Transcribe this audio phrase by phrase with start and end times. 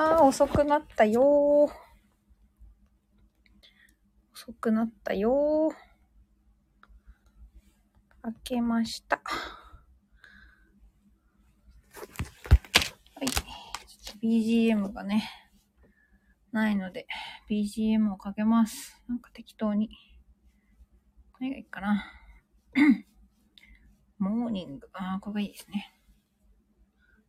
[0.00, 1.68] あー、遅くなったよ。
[4.32, 5.74] 遅くなったよー。
[8.22, 9.20] 開けました。
[13.16, 13.26] はい。
[14.22, 15.28] BGM がね、
[16.52, 17.08] ないので、
[17.50, 19.02] BGM をかけます。
[19.08, 19.90] なんか適当に。
[21.40, 22.04] 何がいいかな。
[24.18, 24.88] モーニング。
[24.92, 25.97] ああ、これがいいですね。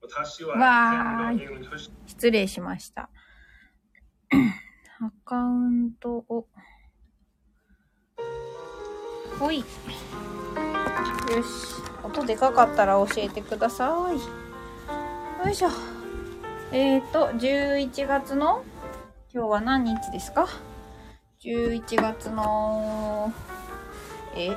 [0.10, 3.10] 私はわー失礼しました。
[5.02, 6.48] アカウントを。
[9.40, 9.60] ほい。
[9.60, 9.64] よ
[11.44, 11.80] し。
[12.04, 15.46] 音でかかったら教えてください。
[15.46, 15.70] よいしょ。
[16.72, 18.64] えーと、11月の、
[19.32, 20.48] 今日は何日ですか
[21.44, 23.32] ?11 月の、
[24.36, 24.50] え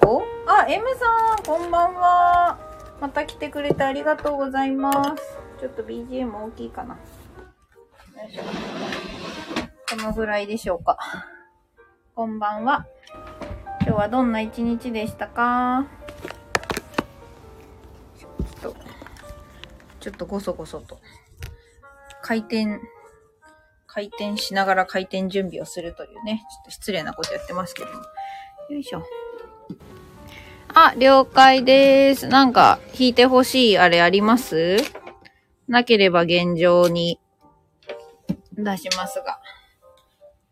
[0.00, 0.22] ?5?
[0.46, 2.73] あ、M さん、こんばんは。
[3.00, 5.38] また来てくれてありがとうございます。
[5.60, 6.96] ちょっと BGM 大きいかな。
[9.90, 10.98] このぐらいでしょうか。
[12.14, 12.86] こんばんは。
[13.82, 15.86] 今日はどんな一日でしたか？
[18.18, 18.76] ちょっと、
[20.00, 20.98] ちょっとごそごそと。
[22.22, 22.80] 回転、
[23.86, 27.96] 回転しながら回転準備をするというね、ちょっと失礼なことやってますけども。
[28.70, 29.02] よいしょ。
[30.76, 32.26] あ、了解です。
[32.26, 34.76] なんか、弾いてほしいあれあります？
[35.68, 37.20] なければ現状に
[38.52, 39.40] 出しますが。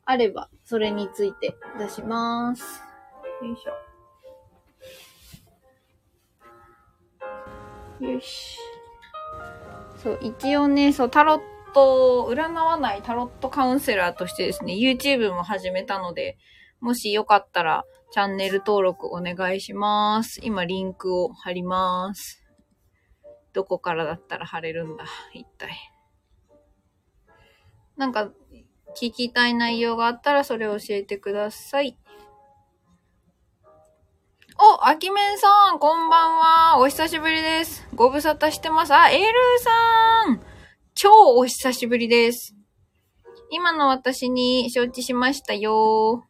[0.05, 2.83] あれば、それについて出します。
[3.43, 8.05] よいしょ。
[8.13, 8.59] よし。
[10.03, 11.41] そう、一応ね、そう、タロッ
[11.75, 16.39] ト、占わないタロットカウンセラーとしてですね、YouTube も始めたので、
[16.81, 20.41] もしよかったら、チャンネル登録お願いします。
[20.43, 22.45] 今、リンクを貼ります。
[23.55, 25.07] どこからだったら貼れるんだ？
[25.33, 25.75] 一体。
[27.97, 28.31] なんか、
[29.01, 31.97] 聞きたい内容があったらそれを教えてください。
[34.61, 36.79] お、あきめんさん、こんばんは。
[36.81, 37.89] お久しぶりです。
[37.95, 38.93] ご無沙汰してます。
[38.93, 39.29] あ、エルー
[39.59, 40.41] さん
[40.95, 42.55] 超お久しぶりです。
[43.51, 46.27] 今の私に承知しましたよ。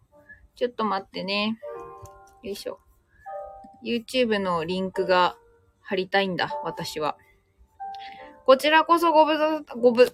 [0.54, 1.58] ちょっと待ってね。
[2.42, 2.80] よいしょ。
[3.84, 5.36] YouTube のリンクが
[5.80, 7.16] 貼りたいんだ、私は。
[8.44, 10.12] こちらこそご無沙汰、ごぶ、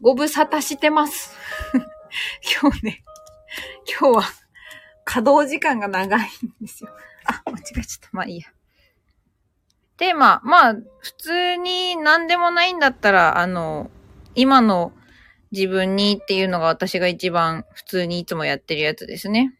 [0.00, 1.36] ご無沙汰してます。
[2.62, 3.02] 今日ね、
[4.00, 4.22] 今日は
[5.04, 6.90] 稼働時間が長いんですよ。
[7.24, 8.08] あ、間違えちゃった。
[8.12, 8.46] まあいいや。
[9.96, 13.90] で、まあ、まあ、普通に何でもないんだったら、あの、
[14.36, 14.92] 今の
[15.50, 19.52] 自分にっていうのが私が一番普通にいつもやってるやつですね。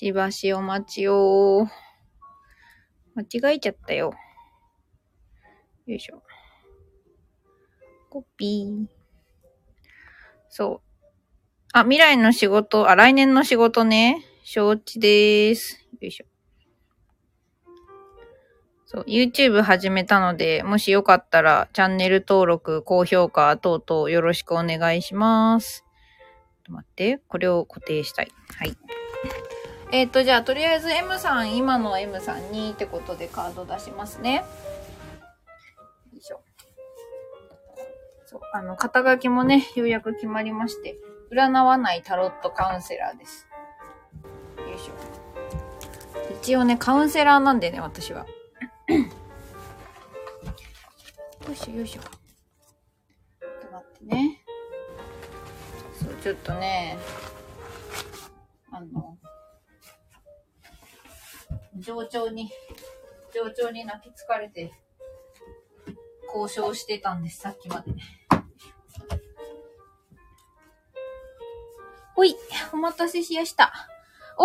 [0.00, 1.66] しばしお待ちを。
[3.16, 4.14] 間違えちゃったよ。
[5.86, 6.22] よいしょ。
[8.08, 8.86] コピー。
[10.50, 11.08] そう。
[11.72, 14.24] あ、未来の仕事、あ、来年の仕事ね。
[14.44, 15.84] 承知でーす。
[16.00, 16.26] よいしょ。
[18.86, 25.80] そう、YouTube 始めたので、もしよかったら、チャンネル登録、高評価等々よろしくお願いします。
[25.80, 28.30] ちょっと待って、これを固定したい。
[28.58, 28.76] はい。
[29.90, 34.36] えっ、と、じゃあ、とりあえず M さん、今の M さんにってことでカード出しますね。
[34.36, 34.42] よ
[36.18, 36.42] いしょ。
[38.26, 40.98] そう、あの、肩書きもね、ようやく決まりまして、
[41.32, 43.46] 占わないタロットカウンセラーです。
[44.58, 44.92] よいしょ。
[46.42, 48.26] 一応ね、カウンセラーなんでね、私は。
[48.88, 48.96] よ
[51.52, 52.02] いしょよいしょ。
[52.02, 52.10] ちょ
[53.48, 54.44] っと待ってね。
[55.94, 56.98] そう、ちょっとね、
[58.70, 59.17] あの、
[61.80, 62.50] 上長に、
[63.34, 64.72] 上長に泣きつかれて、
[66.34, 67.92] 交渉してたんです、さっきまで。
[72.14, 72.34] ほい、
[72.72, 73.72] お待たせしやした。
[74.36, 74.44] お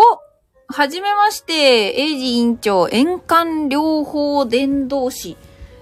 [0.73, 5.37] はじめまして、エイジ委員長、円環療法伝道師。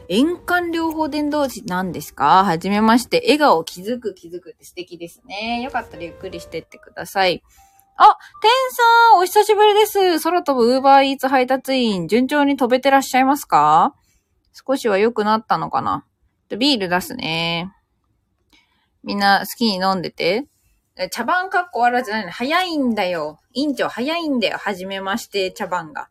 [0.08, 2.44] 円環療法伝道師なんですか？
[2.44, 5.62] はじめまして、笑顔気づく気づくって素敵ですね。
[5.62, 7.42] よかったらゆっくりしてってください。
[8.04, 8.84] あ、テンさ
[9.18, 10.20] ん、お久しぶりです。
[10.22, 13.94] 空飛ぶウーバーイーツ配達員、順調に飛べてらっしゃいますか？
[14.54, 16.04] 少しは良くなったのかな？
[16.50, 17.72] ビール出すね。
[19.04, 20.48] みんな好きに飲んでて。
[21.12, 22.32] 茶番かっこ笑じゃないの。
[22.32, 23.40] 早いんだよ。
[23.54, 24.58] 委員長早いんだよ。
[24.58, 26.10] はじめまして、茶番が。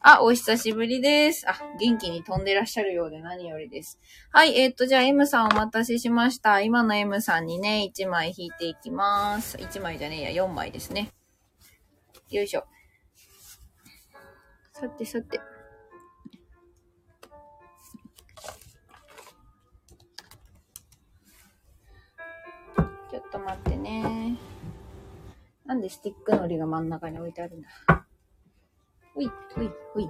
[0.00, 1.46] あ、お久しぶりです。
[1.46, 3.98] あ、元気に飛んでらっしゃるようで何よりです。
[4.32, 6.62] はい、えーっと、じゃあ M さんお待たせしました。
[6.62, 9.58] 今の M さんにね、1枚引いていきます。
[9.58, 11.10] 1枚じゃねえや、4枚ですね。
[12.30, 12.64] よいしょ。
[14.72, 15.40] さてさて。
[23.10, 24.36] ちょっと待ってね。
[25.64, 27.68] なんでスティックのりが真ん中に置いてあるんだ。
[29.14, 30.08] ほい、ほい、ほい。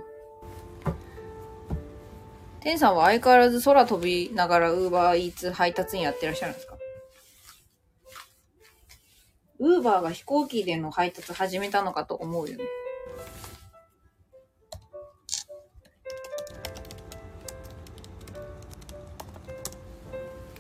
[2.60, 6.67] 天さんは相変わらず空飛びながらウーバーイーツ配達員やってらっしゃるんですか？
[9.58, 12.64] ウーバーが飛行機での配達始めたのかと思うよね。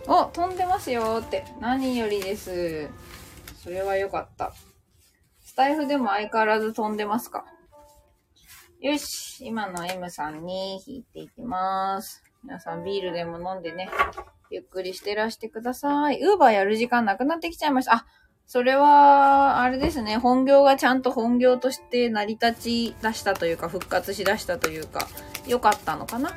[0.06, 1.44] お、飛んでますよって。
[1.60, 2.88] 何よりです。
[3.62, 4.54] それはよかった。
[5.44, 7.44] スタイフでも相変わらず飛んでますか
[8.80, 9.44] よし。
[9.46, 12.22] 今の M さんに引いていきます。
[12.42, 13.90] 皆さんビールでも飲んでね、
[14.50, 16.20] ゆっくりしてらしてください。
[16.20, 17.94] ウーバーやる時間なくなってきちゃいました。
[17.94, 18.06] あ、
[18.50, 20.16] それは、あれですね。
[20.16, 25.06] 本業がちゃんと本業として成り立ち出したというか、復活し出したというか、
[25.46, 26.30] 良かったのかな？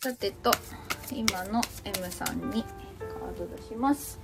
[0.00, 0.50] さてと、
[1.12, 2.64] 今の M さんに
[2.98, 4.18] カード出します。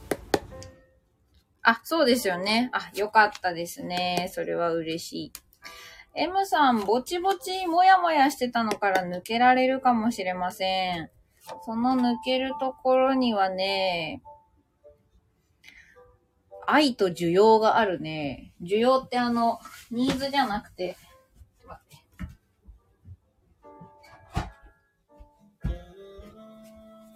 [1.63, 2.71] あ、そうですよね。
[2.73, 4.33] あ、よかったですね。
[4.35, 5.33] それは嬉しい。
[6.17, 11.11] M さん、ぼちぼちもやもやしてたのから抜けられるかもしれません。
[11.45, 14.23] その抜けるところにはね、
[16.67, 18.53] 愛と需要があるね。
[18.63, 19.61] 需要ってあの、
[19.91, 20.97] ニーズじゃなくて、
[21.67, 21.89] 待っ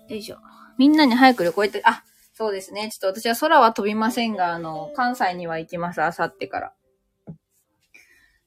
[0.07, 0.15] て。
[0.15, 0.39] よいしょ。
[0.77, 2.05] みんなに早く旅行行って、あ、
[2.35, 2.91] そうですね。
[2.91, 6.73] ちょっと私は空は飛びませんが、あの、関西には行きます、あさってから。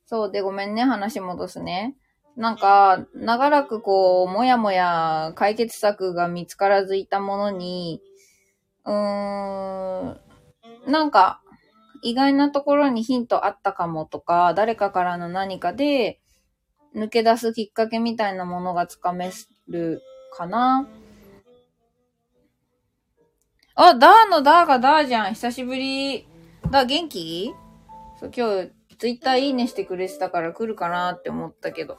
[0.06, 1.96] そうで、ごめんね、話戻すね。
[2.38, 8.02] なんか、長らくこう、もやもや解決策が見つからずいたものに、
[8.86, 10.20] うーん、
[10.88, 11.42] なんか、
[12.02, 16.20] 意外なところにヒントあったかもとか、誰かからの何かで、
[16.96, 19.32] 抜け出すきっかけみたいなものがつかめ
[19.68, 20.02] る
[20.34, 20.88] かな。
[23.76, 25.34] あ、ダーのダーがダーじゃん。
[25.34, 26.28] 久しぶり。
[26.70, 27.54] ダー元気？
[28.20, 31.98] そう、今日、ツイッターいいねしてくれてたから来るかなって思ったけど。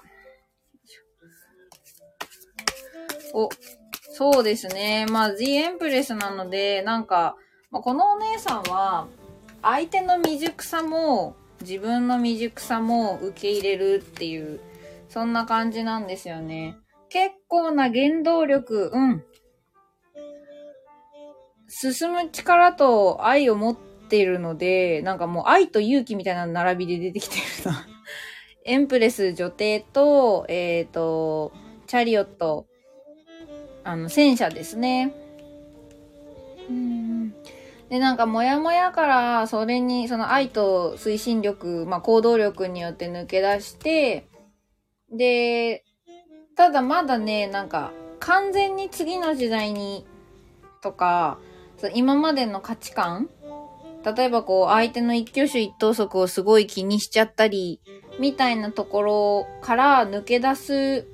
[3.33, 3.49] お、
[4.15, 5.07] そうですね。
[5.11, 7.37] まあ、The Empress なので、なんか、
[7.71, 9.07] まあ、このお姉さんは、
[9.63, 14.61] 相手の未熟さも、自分の未熟さも受け入れるっていう、
[15.09, 16.77] そんな感じなんですよね。
[17.09, 19.25] 結構な原動力、うん。
[21.69, 27.87] 進む力と愛を持ってるので、なんかもう愛と勇気みたいな並びで出てきてるな。
[28.65, 31.53] エンプレス女帝と、えっ、と、
[31.87, 32.67] チャリオット、
[33.85, 35.15] あの、戦車ですね。
[36.69, 37.35] うん
[37.89, 44.27] で、なんか、もやもやから、それに、その愛と推進力、まあ、行動力によって抜け出して、
[45.11, 45.85] で、
[46.57, 50.07] ただまだね、なんか、完全に次の時代に、
[50.81, 51.39] とか、
[51.95, 53.29] 今までの価値観
[54.05, 57.81] 例えばこう、相手の一挙手一投足をすごい気にしちゃったり、
[58.19, 61.07] みたいなところから抜け出す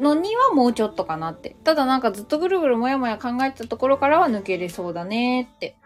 [0.00, 1.56] のにはもうちょっとかなって。
[1.64, 5.76] ただなんかずっとぐるぐるもやもや考えてたところからは抜けれそうだねって。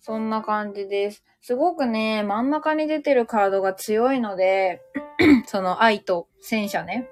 [0.00, 1.24] そんな感じです。
[1.42, 4.80] すごくね、真ん中に出てるカードが強いので、
[5.46, 7.08] その愛と戦車ね。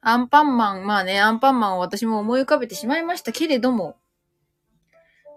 [0.00, 3.96] アンパンマン、まあね、アンパンマンを私も思い浮かべてしまいましたけれども、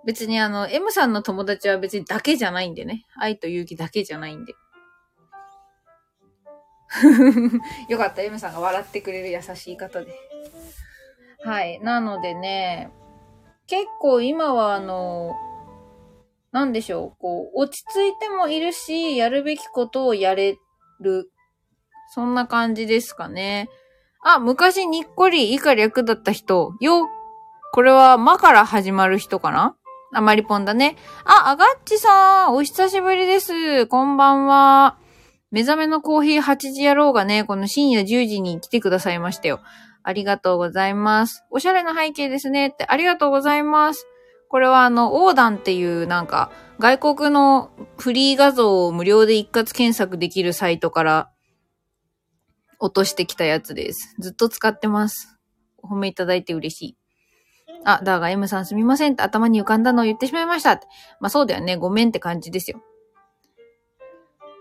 [0.06, 3.06] 別にあの、M さんの友達は別にだけじゃないんでね。
[3.18, 4.54] 愛と勇気だけじゃないんで。
[7.90, 10.14] よかった、M さんが笑ってくれる優しい方で。
[11.44, 11.80] はい。
[11.82, 12.92] なのでね、
[13.68, 15.36] 結構今はあの、
[16.52, 20.58] なんでしょう、こう、落ち着いてもいるし、やるべきことをやれ
[21.02, 21.32] る。
[22.14, 23.70] そんな感じですかね。
[24.24, 26.74] あ、昔にっこり以下略だった人。
[26.80, 27.08] よ、
[27.74, 29.76] これは、まから始まる人かな？
[30.14, 30.96] あ、マリポンだね。
[31.26, 33.86] あ、アガッチさん、お久しぶりです。
[33.88, 34.98] こんばんは。
[35.56, 39.62] 目覚めのコーヒー8時野郎がね、この深夜10時に来てくださいましたよ。
[40.04, 41.46] ありがとうございます。
[41.50, 44.06] おしゃれな背景ですねって、ありがとうございます。
[44.50, 51.32] これはあの、オーダンっていうなんか、外国のフリー画像を無料で一括検索できるサイトから
[52.82, 54.14] 落としてきたやつです。
[54.20, 55.38] ずっと使ってます。
[55.78, 56.98] お褒めいただいて嬉しい。
[57.86, 60.88] あ、だが M さんすみませんって頭に浮かんだのを言ってしまいましたって。
[61.22, 61.78] まあそうだよね。
[61.78, 62.82] ごめんって感じですよ。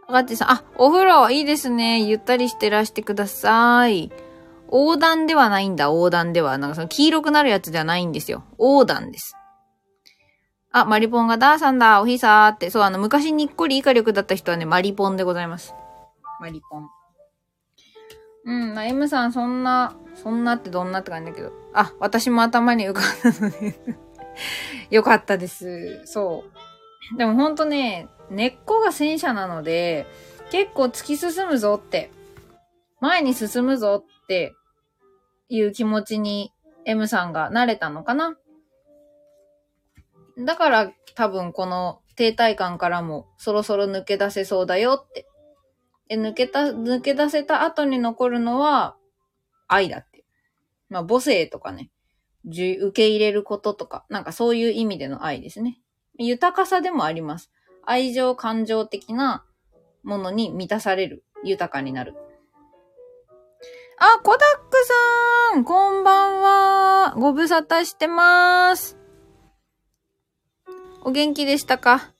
[0.08, 2.02] ガッチさん、あ、お風呂いいですね。
[2.02, 4.12] ゆったりしてらしてください。
[4.66, 6.58] 横断ではないんだ、横断では。
[6.58, 8.44] なんかその黄色くなるやつではないんですよ。
[8.58, 9.36] 横断です。
[10.72, 12.70] あ、マリポンがダーさんだ、おひさーって。
[12.70, 15.74] そう、あの、昔にっこり以下力だった人はね、マリポンでございます。
[16.40, 16.90] マリポン。
[18.46, 21.52] うん、まあ M さんそんな、そんなってどんなって感じだけど。
[21.72, 23.78] あ、私も頭に浮かんだので
[24.90, 26.02] よかったです。
[26.04, 26.44] そ
[27.14, 27.16] う。
[27.16, 30.06] でもほんとね、根っこが戦車なので、
[30.50, 32.10] 結構突き進むぞって、
[33.00, 34.54] 前に進むぞって
[35.48, 36.52] いう気持ちに
[36.84, 38.36] M さんが慣れたのかな。
[40.38, 45.26] だから多分この停滞感からもそろそろ抜け出せそうだよって。
[46.08, 48.96] で抜けた、抜け出せた後に残るのは
[49.68, 50.24] 愛だって。
[50.88, 51.90] まあ母性とかね、
[52.46, 55.80] 受け入れることとか、なんかそういう意味での愛ですね。
[56.18, 57.50] 豊かさでもあります。
[57.86, 59.44] 愛情感情的な
[60.02, 61.24] ものに満たされる。
[61.42, 62.14] 豊かになる。
[63.98, 64.76] あ、コダック
[65.52, 68.98] さんこんばんはご無沙汰してまーす。
[71.02, 72.10] お元気でしたか？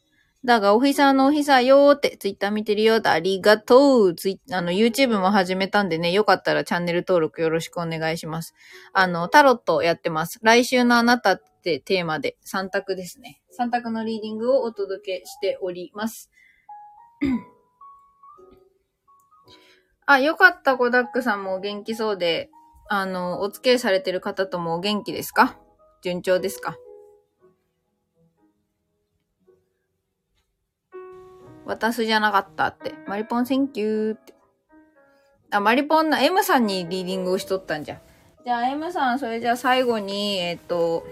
[0.44, 4.14] だが、おひさのおひさよーって、ツイッター見てるよって、ありがとう。
[4.14, 8.52] ツイあの、YouTube も始めたんでね、よかったらチャンネル登録よろしくお願いします。
[8.92, 10.40] あの、タロットやってます。
[10.42, 13.40] 来週のあなたってテーマで3択ですね。
[13.59, 16.30] 3択のリーディングをお届けしております。
[20.04, 22.50] あ、よかった、コダックさんもお元気そうで、
[22.90, 25.56] あの、お付き合いされてる方ともお元気ですか？
[26.02, 26.76] 順調ですか？
[31.64, 32.92] 渡すじゃなかったって。
[33.06, 34.35] マリポン thank you って。
[35.50, 38.02] あ、マリポンの M さんにリーディングをしとったんじゃ。
[38.44, 41.06] じゃあ M さん、それじゃあ最後に、えっ、と、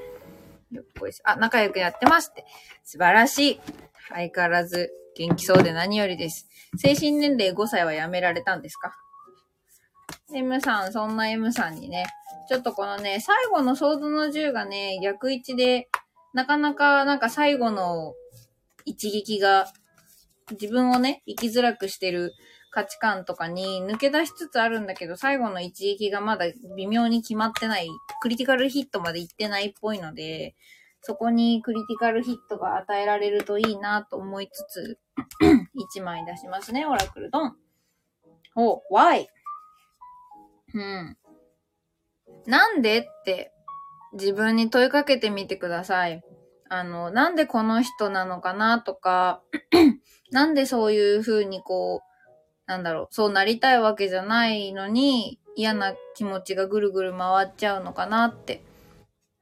[0.72, 2.46] よっこいしょあ、仲良くやってますって。
[2.82, 3.60] 素晴らしい。
[4.08, 6.48] 相変わらず元気そうで何よりです。
[6.78, 8.94] 精神年齢5歳はやめられたんですか
[10.34, 12.06] ?M さん、そんな M さんにね、
[12.48, 15.88] ちょっとこのね、最後のソードの銃がね、逆位置で、
[16.32, 18.14] なかなかなんか最後の
[18.86, 19.66] 一撃が
[20.52, 22.32] 自分をね、生きづらくしてる
[22.72, 27.88] 価値観とかに抜け出しつつあるんだけど、最後の一撃がまだ微妙に決まってない、
[28.22, 30.56] クリティカルヒットまで行ってないっぽいので、
[31.02, 34.98] そこにクリティカルヒットが与えられるといいなと思いつつ、
[35.98, 37.56] 1枚出しますね、オラクルドン。
[38.56, 39.26] お、why?
[40.74, 41.16] うん。
[42.46, 43.52] なんでって
[44.14, 46.22] 自分に問いかけてみてください。
[46.70, 49.42] あの、なんでこの人なのかなとか、
[50.32, 52.11] なんでそういう風にこう、
[52.66, 58.62] なんだろう、そうなりたいわけじゃないのに、嫌な気持ちがぐるぐる回っちゃうのかなって。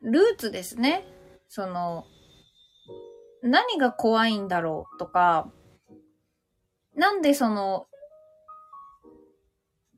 [0.03, 1.05] ルーツですね。
[1.49, 2.05] その、
[3.43, 5.51] 何が怖いんだろうとか、
[6.95, 7.87] なんでその、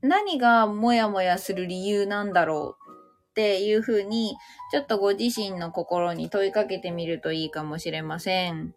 [0.03, 2.93] 何がもやもやする理由なんだろう
[3.31, 4.37] っていう風に、
[4.73, 8.75] ちょっとご自身の心に問いかけてみるといいかもしれません。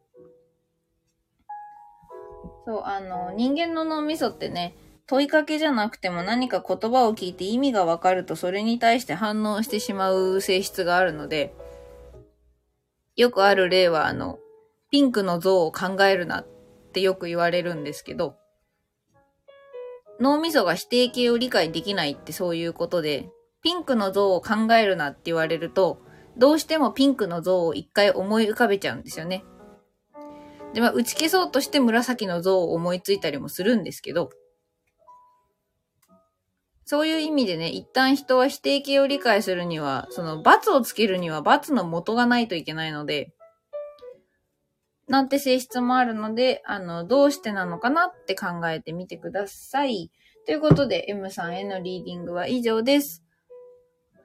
[2.65, 4.75] そう、あの、人間の脳みそってね、
[5.07, 11.53] 問いかけじゃなくても何か言葉を聞いて意味がわかるとそれに対して反応してしまう性質があるので、
[13.15, 14.39] よくある例はあの、
[14.89, 16.47] ピンクの像を考えるなっ
[16.93, 18.35] てよく言われるんですけど、
[20.19, 23.29] 脳みそが否定形を理解できないってそういうことで、
[23.61, 26.01] ピンクの像を考えるなって言われると、
[26.37, 29.43] どうしてもピンクの像を一回思い浮かべちゃうんですよね。
[30.75, 34.29] で、まあ、打ち消そうとして紫の像を思いついたりもするんですけど、
[36.83, 43.33] そういう意味でね、一旦人は否定形を理解するには、その罰をつけるには罰の元がないといけないので、
[45.07, 50.11] なんて性質もあるので、あの、どうしてなのかなって考えてみてください。
[50.45, 53.23] ということで、M さんへのリーディングは以上です。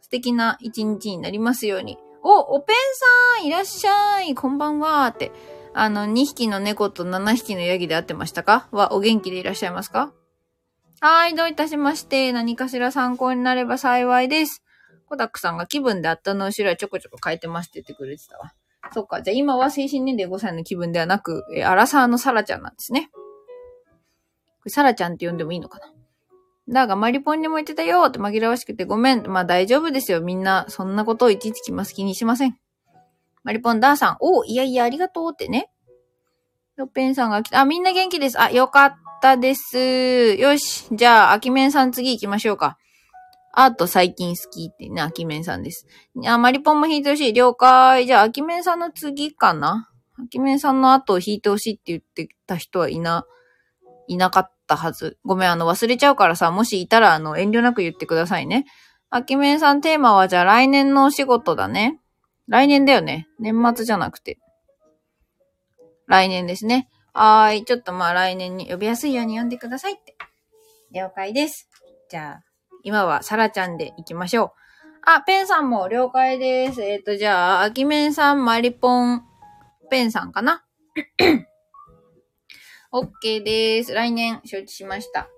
[0.01, 1.97] 素敵な一日になりますように。
[2.25, 2.77] お、おペン
[3.39, 5.31] さんいらっしゃいこんばんはって。
[5.73, 8.69] あの、2匹の猫と7匹のヤギで会ってましたか？
[8.73, 10.13] は、お元気でいらっしゃいますか？
[11.01, 14.63] はい、どういたしまして、何かしら参考になれば幸いです。
[15.07, 18.53] コダックさんが気分であったの後ろはちょこちょこ変えてますって言ってくれてたわ。
[18.93, 23.11] そっか、じゃあ今は精神年齢5歳の気分ではなく、えーアラサーのサラちゃんなんですね。
[23.13, 25.87] これサラちゃんって呼んでもいいのかな？
[26.69, 29.27] だが、マリポンにも言ってたよって紛らわしくてごめん。
[29.27, 30.21] まあ大丈夫ですよ。
[30.21, 32.59] みんな、そんなことをいちいち気ます気にしません。
[33.43, 35.71] マリポンダーさん、おいやいや、ありがとうってね。
[36.77, 37.61] ヨッペンさんが来た。
[37.61, 38.41] あ、みんな元気です。
[38.41, 40.35] あ、よかったです。
[40.35, 40.89] よし。
[40.93, 42.79] じゃあ、アキメンさん次行きましょうか。
[43.53, 45.87] アート最近好きってね、アキメンさんです。
[46.27, 47.33] あ、マリポンも弾いてほしい。
[47.33, 48.07] 了解。
[48.07, 53.27] じゃあ、アキメンさんの次かなアキメンさんの後を弾いてほしいって言ってた人はいな、
[54.07, 55.19] いなかったはず。
[55.25, 58.67] ごめん、あの、忘れちゃうからさ、もしいたら、あの、遠慮なく言ってくださいね。
[59.11, 62.01] アキメンさんテーマは、じゃあ来年のお仕事だね。
[62.51, 63.29] 来年だよね。
[63.39, 64.39] 年末じゃなくて。
[66.09, 66.89] 来年ですね。
[67.15, 67.65] はーい。
[67.65, 70.17] ちょっとまあ来年に呼びやすいように呼んでくださいって。
[70.93, 71.69] 了解です。
[72.11, 72.45] じゃあ、
[72.83, 74.51] 今はサラちゃんで行きましょう。
[75.07, 76.83] あ、ペンさんも了解です。
[76.83, 79.23] えっ、と、じゃあ、アキメンさん、マリポン、
[79.89, 80.65] ペンさんかな
[82.93, 83.95] ?OK です。
[83.95, 85.29] 来年、承知しました。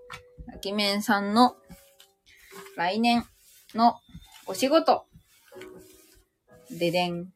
[0.54, 1.57] アキメンさんの、
[2.76, 3.26] 来年
[3.75, 3.97] の
[4.47, 5.04] お仕事。
[6.79, 7.33] ででん。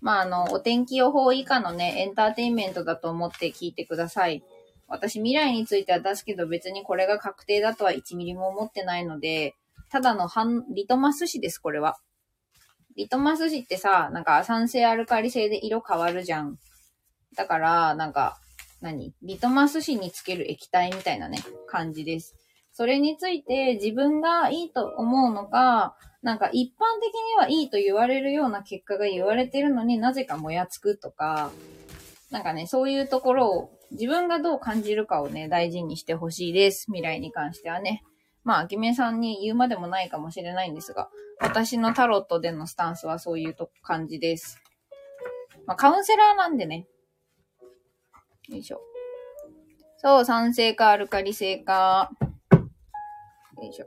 [0.00, 4.42] まあ、あの、お天気予報以下のね、エンターテインメントだと思って聞いてください。
[4.88, 9.54] 私、未来については出すけど別にこれが確定だとは1ミリも思ってないので、
[9.90, 11.96] ただの半、リトマス紙です、これは。
[12.96, 16.58] リトマス紙ってさ、なんか酸性アルカリ性で色変わるじゃん。
[17.34, 18.38] だから、なんか、
[18.80, 19.14] 何？
[19.22, 22.36] リトマス紙につける液体みたいなね、感じです。
[22.72, 25.96] それについて自分がいいと思うのか、
[26.26, 31.52] なんか一般的にはいいと言われるような結果が言われてるのになぜかもやつくとか、
[32.32, 36.86] なんかね、そういうところを自分がどう感じるかをね、大事にしてほしいです。
[36.86, 38.02] 未来に関してはね。
[38.42, 44.60] まあ、アキメさんに言うまでもないかもしれないんですが、私のタロットでのスタンスはそういうと感じです。
[45.64, 46.88] まあ、カウンセラーなんでね。
[48.48, 48.80] よいしょ。
[49.98, 52.10] そう、酸性かアルカリ性か。
[53.62, 53.86] よいしょ。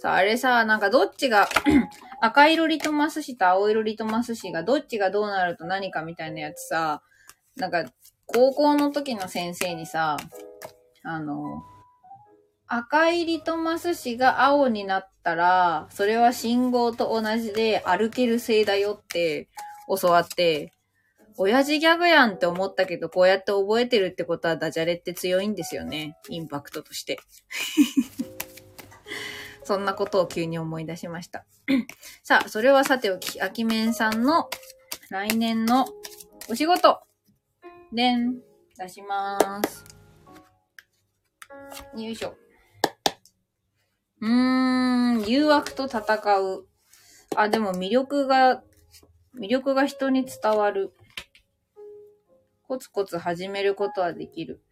[0.00, 1.46] さあ、あれさ、なんかどっちが
[2.22, 7.02] 赤色リトマス紙と青色リトマス紙がどっちがどうなると何かみたいなやつさ、
[7.56, 7.84] なんか
[8.24, 10.16] 高校の時の先生にさ、
[11.02, 11.62] あの、
[12.66, 19.50] 赤いリトマス紙が青になったら、それは信号と同じで歩ける性だよって
[20.00, 20.72] 教わって、
[21.36, 26.16] 親父ギャグやんって思ったけど、こうやって覚えてるってことはダジャレって強いんですよね。
[26.30, 27.18] インパクトとして。
[29.64, 31.44] そんなことを急に思い出しました。
[32.22, 34.48] さあ、それはさておき、あきめんさんの
[35.10, 35.86] 来年の
[36.48, 37.00] お仕事。
[37.92, 38.40] でん、
[38.78, 39.84] 出しまーす。
[41.96, 42.34] よいしょ。
[44.20, 46.02] うーん、誘惑と戦
[46.40, 46.66] う。
[47.36, 48.62] あ、でも魅力が、
[49.38, 50.92] 魅力が人に伝わる。
[52.62, 54.62] コツコツ始めることはできる。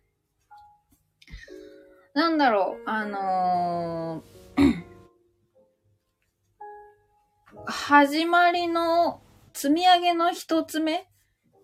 [2.15, 4.38] なんだろう、あのー
[7.71, 9.21] 始まりの
[9.53, 11.07] 積み上げの一つ目？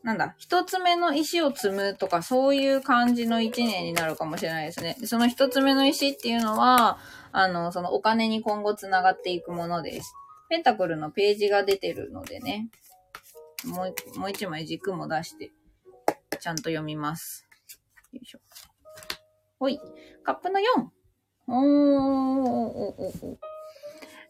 [0.03, 4.99] なんだ、一つ目の石を積むとか、そういう感じの一年になるかもしれないですね。
[5.07, 6.99] その一つ目の石っていうのは、
[7.33, 10.13] あの、そのお金に今後つながっていくものです。
[10.51, 12.69] ペンタクルのページが出てるのでね。
[13.65, 15.53] もう、もう一枚軸も出して、
[16.39, 17.49] ちゃんと読みます。
[18.13, 18.41] よいしょ。
[19.59, 19.81] ほい。
[20.23, 20.63] カップの 4!
[21.47, 23.54] おー、おーおーおー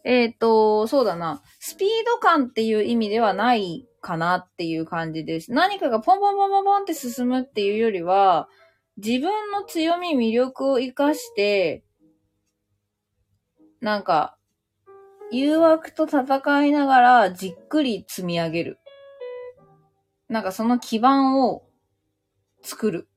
[0.05, 1.43] えっ、と、そうだな。
[1.59, 5.51] スピード感っていう意味ではないかなっていう感じです。
[5.51, 8.49] 何かがポンポンポンポンポンって進むっていうよりは、
[8.99, 11.85] 自分の強み、魅力を活かして、
[13.81, 14.37] なんか、
[15.33, 18.79] 誘惑と戦いながらじっくり積み上げる。
[20.29, 21.65] なんかその基盤を
[22.63, 23.09] 作る。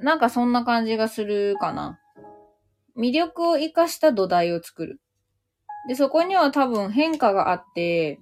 [0.00, 2.00] なんかそんな感じがするかな。
[2.96, 5.00] 魅力を活かした土台を作る。
[5.88, 8.20] で、そこには多分変化があって、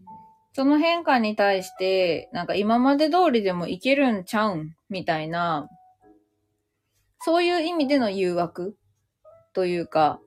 [0.52, 5.68] その変化に対して、なんか今まで通りでもいけるんちゃうんみたいな、
[7.20, 8.76] そういう意味での誘惑
[9.52, 10.20] というか、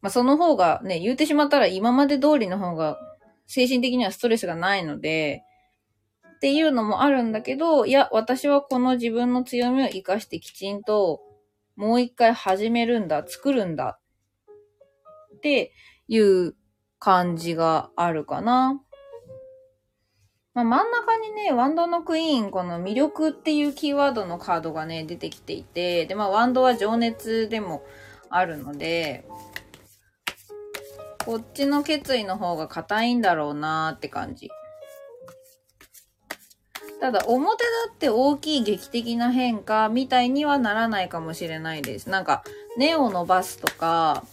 [0.00, 2.98] まあ、その方がね、言うてしまったら今まで通りの方が
[3.46, 5.42] 精神的にはストレスがないので、
[6.36, 11.20] っていうのもあるんだけど、いや、私はこの自分の強みを活かしてきちんと、
[11.76, 14.00] もう一回始めるんだ、作るんだ、
[15.36, 15.72] って
[16.08, 16.56] いう
[16.98, 18.80] 感じがあるかな。
[20.54, 27.84] まあ、真ん中にね、ワンドのクイーン、この魅力っていうキーワードのカードがね、出てきていて、で、まあ、ワンドは情熱でも
[28.30, 29.26] あるので、
[31.26, 34.48] こっちの決意の方が硬いんだろうなーって感じ。
[37.00, 42.08] ただ、表だって大きい劇的な変化みたいにはならないかもしれないです。
[42.08, 42.42] なんか、
[42.78, 44.24] 根を伸ばすとか、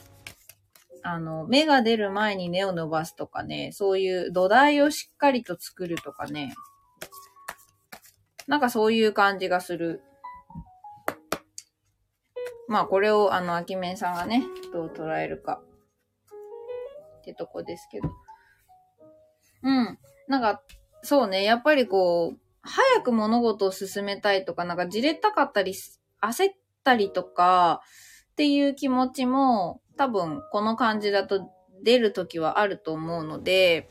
[1.04, 6.56] あの、芽が出る前に根を伸ばすとかね、そういう土台をしっかりと作るとかね、
[8.48, 10.02] なんかそういう感じがする。
[12.70, 15.62] まあこれをあの、秋面さんがね、どう捉えるか。
[17.20, 18.10] ってとこですけど。
[19.64, 19.98] うん。
[20.28, 20.62] なんか、
[21.04, 25.74] そうね、やっぱりこう、早く物事を進めたいとか、なんかじれったかったり、
[26.22, 27.82] 焦ったりとか、
[28.32, 31.52] っていう気持ちも、多分この感じだと
[31.84, 33.90] 出るときはあると思うので、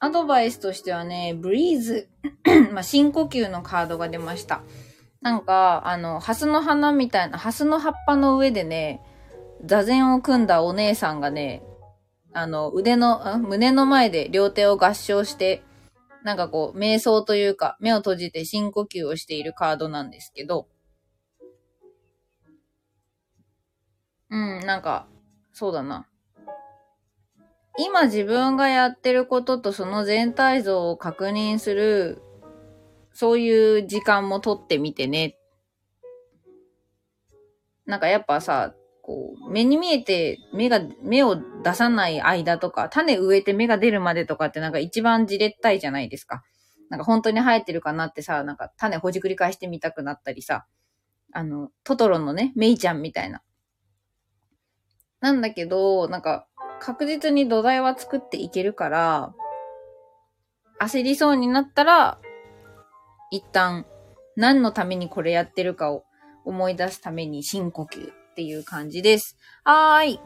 [0.00, 2.08] アドバイスとしてはね、ブリーズ、
[2.72, 4.62] まあ、深呼吸のカードが出ました。
[5.20, 9.02] なんか、あの、ハスの花みたいな、ハスの葉っぱの上でね、
[9.64, 11.62] 座禅を組んだお姉さんがね、
[12.32, 15.62] あの、腕の、胸の前で両手を合掌して、
[16.24, 20.68] なんかこう、瞑想というか、目を閉じて深呼吸をしているカードなんですけど、
[24.30, 25.06] うん、なんか、
[25.52, 26.06] そうだな。
[27.78, 32.20] 今自分がやってることとその全体像を確認する、
[33.12, 35.38] そういう時間も取ってみてね。
[37.86, 38.74] なんかやっぱさ、
[39.08, 46.42] こう、目に見えて目が、目を出さない間とか、種植えて芽が出るまでとかってなんか一番じれったいじゃないですか。
[46.90, 50.66] なんか本当に生えてるかなってさ、なんか種ほじくり返してみたくなったりさ、
[51.32, 53.40] あの、トトロのね、メイちゃんみたいな。
[55.20, 56.46] なんだけど、なんか、
[56.78, 59.34] 確実に土台は作っていけるから、
[60.82, 62.18] 焦りそうになったら、
[63.30, 63.86] 一旦、
[64.36, 66.04] 何のためにこれやってるかを
[66.44, 69.36] 思い出すために深呼吸っていう感じです。
[69.64, 70.20] はーい。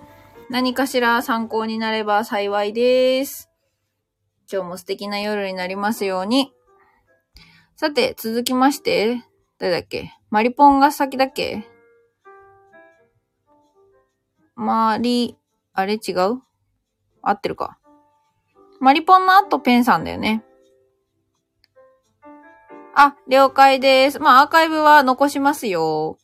[0.50, 3.48] 何かしら参考になれば幸いです。
[4.52, 6.52] 今日も素敵な夜になりますように。
[7.74, 9.24] さて、続きまして、
[9.58, 10.12] 誰だっけ？
[10.28, 11.66] マリポンが先だっけ？
[14.56, 15.38] マリ、
[15.72, 16.42] あれ違う？
[17.22, 17.78] 合ってるか。
[18.78, 20.44] マリポンの後ペンさんだよね。
[22.94, 24.18] あ、了解です。
[24.18, 26.18] まあ、アーカイブは残しますよ。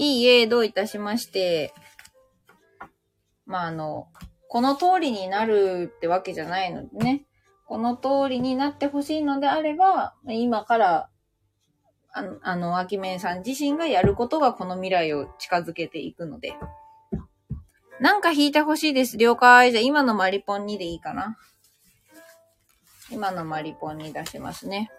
[0.00, 1.74] いいえ、どういたしまして。
[3.44, 4.08] まあ、あの、
[4.48, 7.26] この通りになるってわけじゃないのでね。
[7.66, 11.10] この通りになってほしいのであれば、今から、
[12.12, 16.54] あの、あの、アキメンさん自身がやることがこの未来を近づけていくので。
[18.00, 19.18] なんか引いてほしいです。
[19.18, 19.70] 了解。
[19.70, 21.36] じゃあ今のマリポン2でいいかな。
[23.10, 24.90] 今のマリポンに出しますね。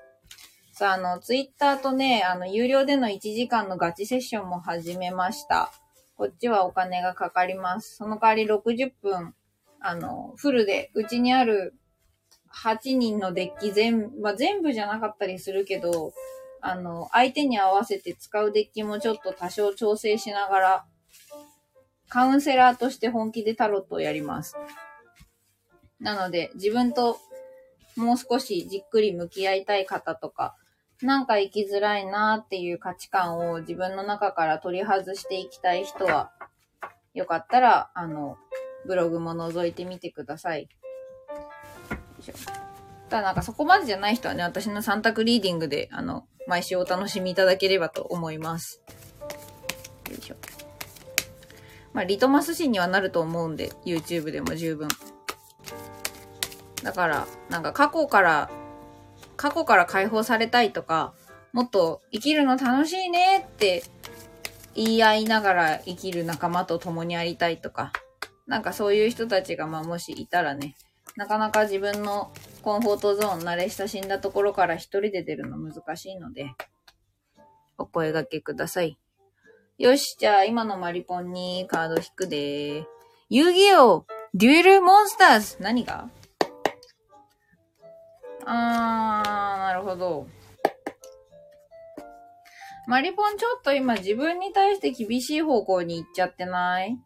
[0.73, 5.69] さあ、あの、ツイッターとね、あの、有料での1時間のガチセッションも始めました。
[6.15, 7.97] こっちはお金がかかります。
[7.97, 9.36] その代わり60分、
[9.81, 11.75] あの、フルで、うちにある
[12.53, 16.13] 8人のデッキ全、まあ、全部じゃなかったりするけど、
[16.62, 20.86] あの、相手に合わせて使うデッキもちょっと多少調整しながら、
[22.07, 24.55] カウンセラーとして本気でタロットをやります。
[25.99, 27.19] なので、自分と
[27.97, 30.55] もう少しじっくり向き合いたい方とか、
[31.03, 36.31] なんか生きづらいなーっていう価値観を自分の中から取り外していきたい人は、
[37.13, 38.37] よかったら、あの、
[38.85, 40.63] ブログも覗いてみてください。
[40.63, 40.67] よ
[42.19, 42.33] いしょ
[43.09, 48.81] ただなんかそこまでじゃない人はね、私の3択リーディングで、あの、毎週お楽しみいただければと思います。
[50.09, 50.35] よいしょ。
[51.93, 54.87] まあ、リトマス紙にはなると思うんで、YouTube でも十分。
[56.83, 58.49] だから、なんか過去から、
[59.41, 61.15] 過去から解放されたいとか、
[61.51, 63.84] もっと生きるの楽しいねって
[64.75, 67.91] 言い合いながら生きる仲間と共にありたいとか、
[68.45, 70.75] なんかそういう人たちがまあもしいたらね、
[71.15, 76.51] なかなか自分のコンフォートゾーン慣れ親しんだところから一人で出るの難しいので、
[77.80, 78.99] お声掛けください。
[79.80, 82.86] よし、じゃあ今のマリポンにカード引くで。
[83.30, 86.10] 遊戯王デュエルモンスターズ何が？
[88.45, 90.27] あー、なるほど。
[92.88, 96.97] マリポンちょっと今自分に対して厳しい方向に行っちゃってない？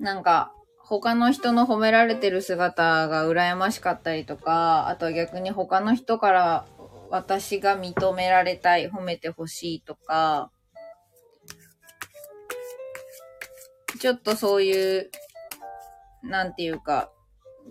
[0.00, 6.66] なんか、他の人の褒められてる姿が羨ましかったりとか、あとは逆に他の人から
[7.10, 10.50] 私が認められたい、褒めてほしいとか、
[14.00, 15.10] ちょっとそういう、
[16.22, 17.10] なんていうか、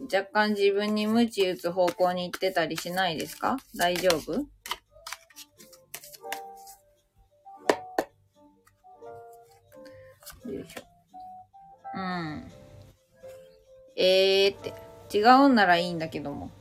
[0.03, 3.57] 若干自分に鞭打つ方向に行ってたりしないですか？
[3.75, 4.45] 大丈夫？
[10.49, 10.81] よいしょ。
[11.95, 12.51] うん。
[13.95, 14.73] えーって。
[15.09, 16.51] 違うんならいいんだけども。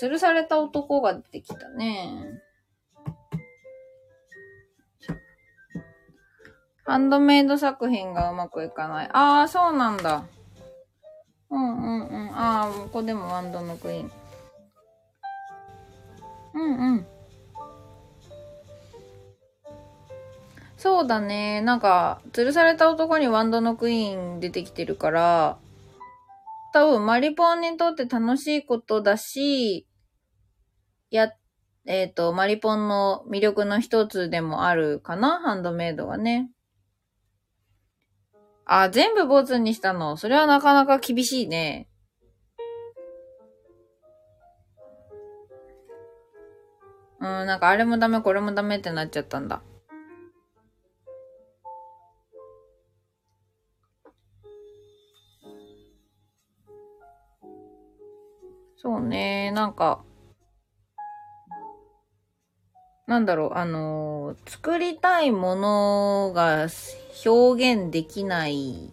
[0.00, 2.42] 吊るされた男が出てきたね。
[6.84, 9.10] ハンドメイド作品がうまくいかない。
[9.12, 10.24] ああ、そうなんだ。
[11.50, 12.30] うんうんうん。
[12.30, 14.12] ああ、ここでもワンドのクイーン。
[16.54, 17.06] うんうん。
[20.76, 21.60] そうだね。
[21.60, 25.58] なんか、吊るされた男にワンドのクイーン出てきてるから、
[26.72, 29.86] 多分マリポンにとって楽しいことだし、
[31.10, 31.32] や、
[31.86, 35.40] えっ、と、マリポンの魅力の一つでもあるかな？
[35.40, 36.50] ハンドメイドはね。
[38.72, 40.16] あ、全部坊主にしたの？
[40.16, 41.88] それはなかなか厳しいね。
[47.18, 49.60] うん、なんかあれもダメ、これもダメってなっちゃったんだ。
[58.76, 60.04] そうね、なんか、
[63.10, 66.68] なんだろう、あの作りたいものが
[67.26, 68.92] 表現できない。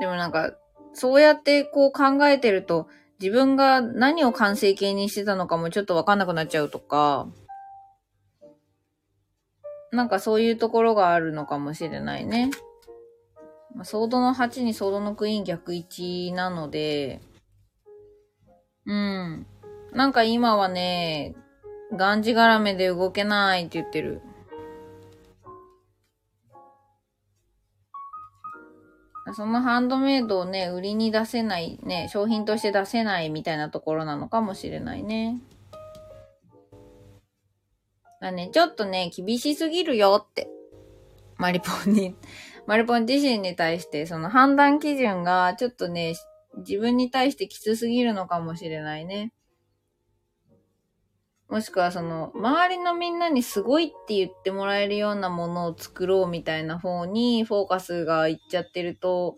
[0.00, 0.54] でもなんか、
[0.94, 2.88] そうやってこう考えてると、
[3.20, 7.28] 自分が何を完成形にしてたのかもちょっとわかんなくなっちゃうとか、
[9.92, 12.50] なんかそういうところがあるのかもしれないね。
[13.74, 17.20] ま、ソードの8にソードのクイーン逆1なので、
[18.86, 19.46] うん。
[19.92, 21.34] なんか今はね、
[21.92, 24.20] がんじがらめで動けないって言ってる。
[29.34, 35.40] そのハンドメイドをね、売りに出せない、ね、商品として出せないみたいなところなのかもしれないね。
[38.20, 40.48] だね、ちょっとね、厳しすぎるよって。
[41.36, 42.16] マリポンに、
[42.66, 46.14] マリポン自身に対して、その判断基準がちょっとね、
[46.56, 49.32] 自分に対してきつすぎるのかもしれないね。
[51.48, 59.36] もしくはその、周りのみんなにすごいって言ってもらえるようなものを作ろうみたいな方にフォーカスがいっちゃってると、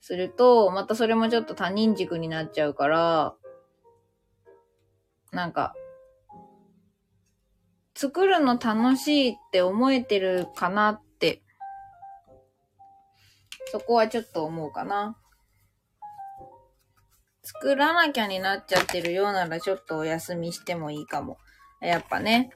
[0.00, 3.34] すると、またそれもちょっと他人軸になっちゃうから、
[5.32, 5.74] なんか、
[7.94, 11.42] 作るの楽しいって思えてるかなって、
[13.66, 15.16] そこはちょっと思うかな。
[17.54, 21.38] 作らなきゃになっちゃってるようならちょっとお休みしてもいいかも。
[21.80, 22.50] やっぱね。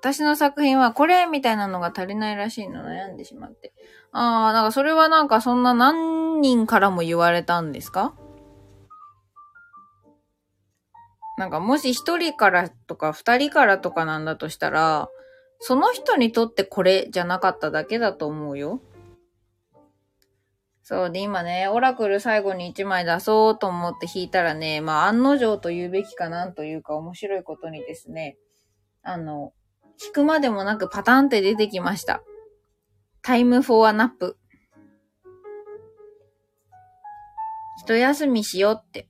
[0.00, 3.72] 私の作品はこれみたいなのが足りないらしいの悩んでしまって。
[4.10, 8.14] ああ、なんかそれはなんかそんな何人からも言われたんですか？
[11.38, 15.08] なんかもし一人からとか二人からとかなんだとしたら、
[15.60, 18.80] その人にとってこれじゃなかっただけだと思うよ。
[20.90, 28.36] そうで、今ね、オラクル最後に1枚出そうと思って引いたらね、まあ案の定と言うべきかなんというか面白いことにですね、
[29.04, 29.52] あの、
[30.04, 32.24] 引くまでもなくパターンって出てきました。
[33.22, 34.36] タイムフォアナップ。
[37.84, 39.06] 一休みしようって。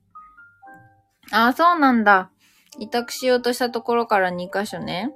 [1.32, 2.30] ああ、そうなんだ。
[2.78, 5.14] 委託しようとしたところから2箇所ね。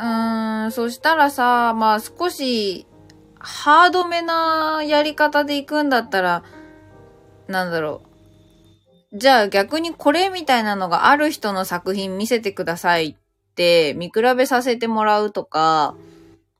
[0.00, 2.86] うーん、そしたらさ、まあ少し、
[3.38, 6.42] ハードめなやり方で行くんだったら、
[7.48, 8.02] なんだろ
[9.12, 9.18] う。
[9.18, 15.96] じゃあ逆にこれみたいなのがある人の作品見せてくださいって見比べさせてもらうとか、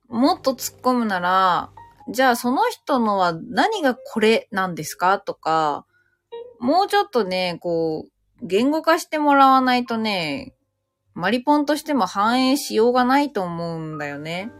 [0.08, 1.70] もっと突っ込むなら、
[2.10, 5.86] じゃあその人のは何がこれなんですかとか、
[6.58, 10.52] もうちょっとね、こう、言語化してもらわないとね、
[11.20, 14.50] マリポンとしても反映しようがないと思うんだよね。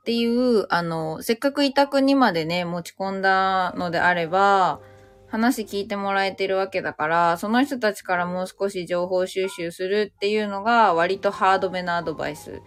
[0.00, 4.80] っていう、あの、せっかく委託にまでね、持ち込んだのであれば、
[5.28, 12.60] 話聞いてもらえてるわけだから、その人たちからもう少し情報収集するっていうのが割とハードめなアドバイス。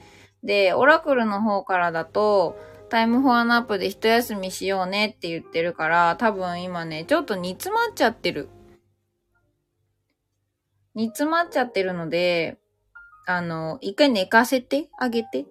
[0.43, 2.57] で、オラクルの方からだと、
[2.89, 8.47] タイムフォアナップで一休みしようねって言ってるから、多分今ね、ちょっと煮詰まっちゃってる。
[10.95, 12.57] 煮詰まっちゃってるので、
[13.25, 15.45] あの、一回寝かせてあげて、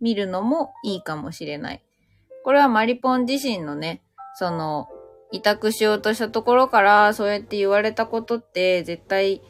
[0.00, 1.82] 見るのもいいかもしれない。
[2.44, 4.02] これはマリポン自身のね、
[4.34, 4.88] その、
[5.30, 9.40] 委託しようとしたところから、そうやって言われたことって、絶対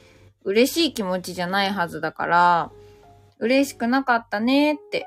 [0.44, 2.72] 嬉しい気持ちじゃないはずだから、
[3.38, 5.06] 嬉しくなかったねって、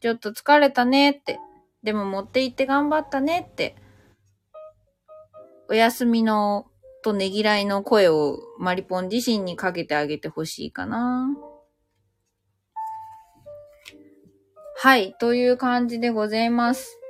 [0.00, 1.40] ちょっと疲れたねって、
[1.82, 3.76] でも持って行って頑張ったねって、
[5.68, 6.66] お休みの
[7.08, 11.34] とねぎらいの声をマリポン自身にかけてあげてほしいかな。
[14.76, 17.00] はい、という感じでございます。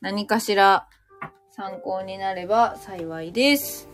[0.00, 0.86] 何かしら
[1.50, 3.88] 参考になれば幸いです。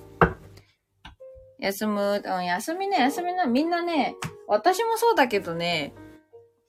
[1.59, 4.17] 休む、うん、休みね、休みな、みんなね、
[4.49, 5.95] 私もそうだけどね、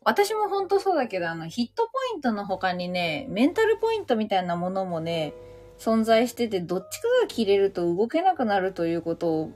[0.06, 5.34] 私もほんとそうだけど、あの、ヒットポイントの他にね、メンタルポイントみたいなものもね、
[5.80, 9.52] 存在してて、どっちかが切れると動けなくなるということを、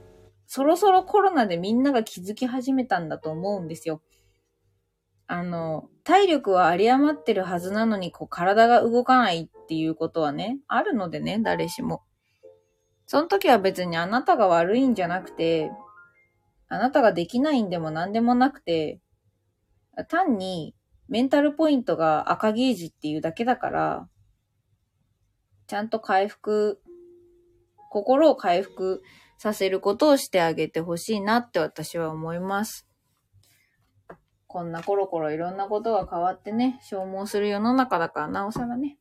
[0.46, 4.02] そろそろコロナでみんなが気づき始めたんだと思うんですよ。
[5.26, 12.02] あの、体力は有り余ってるはずなのに、こう、体が動かないっていうことはね、あるのでね、誰しも。
[13.06, 15.70] その時は別にあなたが悪いんじゃなくて、
[16.68, 19.00] あなたができないんでも何でもなくて、
[20.08, 20.74] 単に
[21.08, 24.08] メンタルポイントが赤ゲージっていうだけだから、
[25.66, 26.80] ちゃんと回復、
[27.90, 29.02] 心を回復
[29.38, 32.86] させることをしてあげてほしいなって私は思います。
[34.46, 38.98] こんなコロコロいろんなことが変わってね、消耗する世の中だからなおさらね。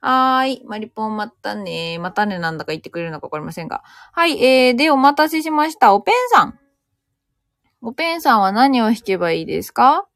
[0.00, 0.64] はーい。
[0.64, 1.98] マリポンまたね。
[1.98, 3.82] またねなんだか言ってくれるのかわかりませんが。
[4.12, 4.42] はい。
[4.42, 5.94] えー、で、お待たせしました。
[5.94, 6.58] おペンさん。
[7.82, 10.08] おペンさんは何を弾けばいいですか？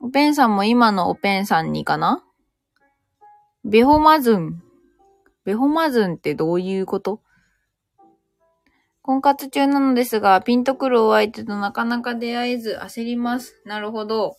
[0.00, 2.23] おペンさんも今のおペンさんにかな？
[3.66, 4.62] ベホマズン。
[5.46, 7.22] ベホマズンってどういうこと？
[9.00, 13.62] 婚活中なのですが、ピンとくるお相手となかなか出会えず焦ります。
[13.64, 14.36] なるほど。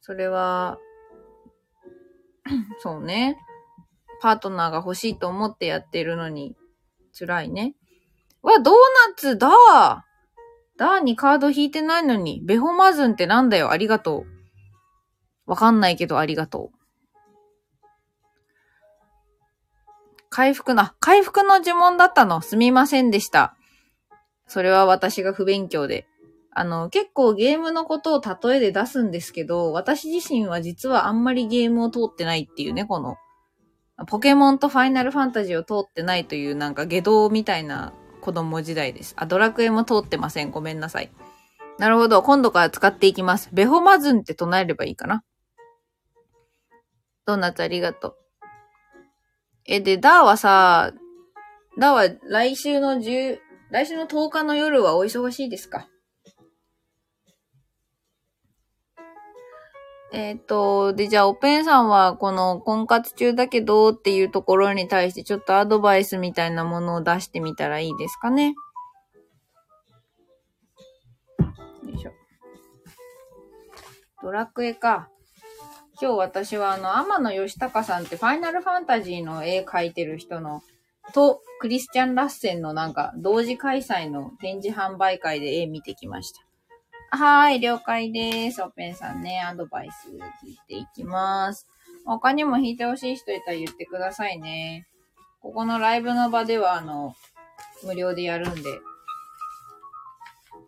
[0.00, 0.78] それは、
[2.80, 3.36] そうね。
[4.22, 6.56] パートナーが欲しいと思ってやってるのに、
[7.18, 7.74] 辛いね。
[8.40, 9.50] わ、ドーナツだ
[10.78, 14.26] ダーにカード引いてないのに、ベホマズンってなんだよ、ありがとう。
[15.44, 16.81] わかんないけどありがとう。
[20.32, 22.40] 回復な、回復の呪文だったの。
[22.40, 23.54] すみませんでした。
[24.46, 26.06] それは私が不勉強で。
[26.50, 33.16] あの、結構ゲームのことを例えで出すんですけど、私自身は実はあんまりゲームを通ってないっていうね、この、
[34.06, 37.92] ポケモンとファイナルファンタジーを通ってないというなんか下道みたいな
[38.22, 39.12] 子供時代です。
[39.18, 40.50] あ、ドラクエも通ってません。
[40.50, 41.12] ごめんなさい。
[41.78, 42.22] なるほど。
[42.22, 43.50] 今度から使っていきます。
[43.52, 45.24] ベホマズンって唱えればいいかな。
[47.26, 48.21] ドーナツありがとう。
[49.64, 50.92] え、で、ダーはさ、
[51.78, 53.38] ダーは来週の10、
[53.70, 55.88] 来週の10日の夜はお忙しいですか？
[60.12, 68.48] えっ、と、で、じゃあ、おペンさんは、この、婚活中だけどっていうところに対して、ちょっとアドバイスみたいなものを出してみたらいいですかね？
[68.48, 68.54] よ
[71.94, 72.12] いしょ。
[74.22, 75.08] ドラクエか。
[76.02, 80.64] 今日私はあの、天野義隆さんってファイナルファンタジーの絵描いてる人の、
[81.14, 87.16] と、クリスチャン・ラッセンのなんか、同時開催の展示販売会で絵見てきました。
[87.16, 88.60] はい、了解です。
[88.64, 90.08] オペンさんね、アドバイス
[90.44, 91.68] 聞いていきます。
[92.04, 94.88] 他にも弾いてほしい人いたら言ってくださいね。
[95.40, 97.14] ここのライブの場では、あの、
[97.84, 98.62] 無料でやるんで、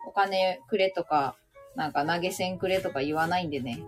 [0.06, 1.34] お金くれとか、
[1.74, 3.82] なんか投げ銭くれとか言わないんでね。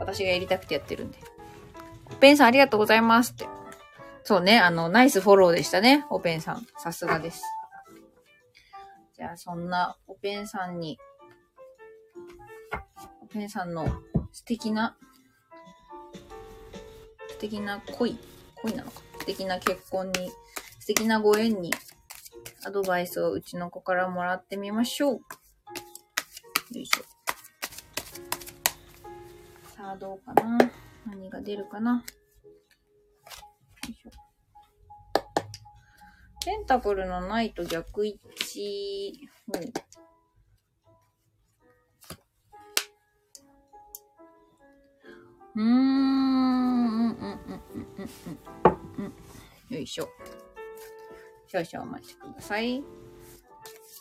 [0.00, 1.18] 私がやりたくてやってるんで。
[2.10, 3.46] オペンさんありがとうございますって。
[4.24, 6.66] そうね、あの、ナイスフォローでしたね、オペンさん。
[6.78, 7.44] さすがです。
[9.16, 10.98] じゃあ、そんなオペンさんに、
[13.22, 13.86] オペンさんの
[14.32, 14.96] 素敵な、
[17.28, 18.18] 素敵な恋、
[18.62, 19.02] 恋なのか。
[19.20, 20.30] 素敵な結婚に、
[20.80, 21.72] 素敵なご縁に、
[22.64, 25.14] アドバイスをうちの子からもらってみましょう。
[25.14, 25.20] よ
[26.72, 27.19] いしょ。
[29.80, 30.58] さあ、どうかな？
[31.06, 32.04] 何が出るかな？
[36.44, 39.12] ペンタクルのないと逆一致。
[39.46, 39.58] ほ
[45.56, 48.08] うん、うん、うん、うん、うん、うん。
[48.98, 49.74] うん。
[49.74, 50.10] よいしょ。
[51.46, 52.84] 少々お待ちください。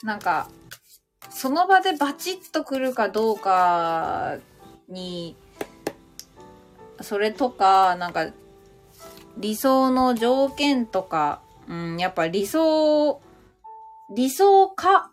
[0.04, 0.50] なんか、
[1.30, 4.40] その場でバチッと来るかどうか
[4.90, 5.38] に、
[7.02, 8.28] それとか、なんか、
[9.38, 13.22] 理想の条件とか、うん、やっぱ理想、
[14.16, 15.12] 理想か、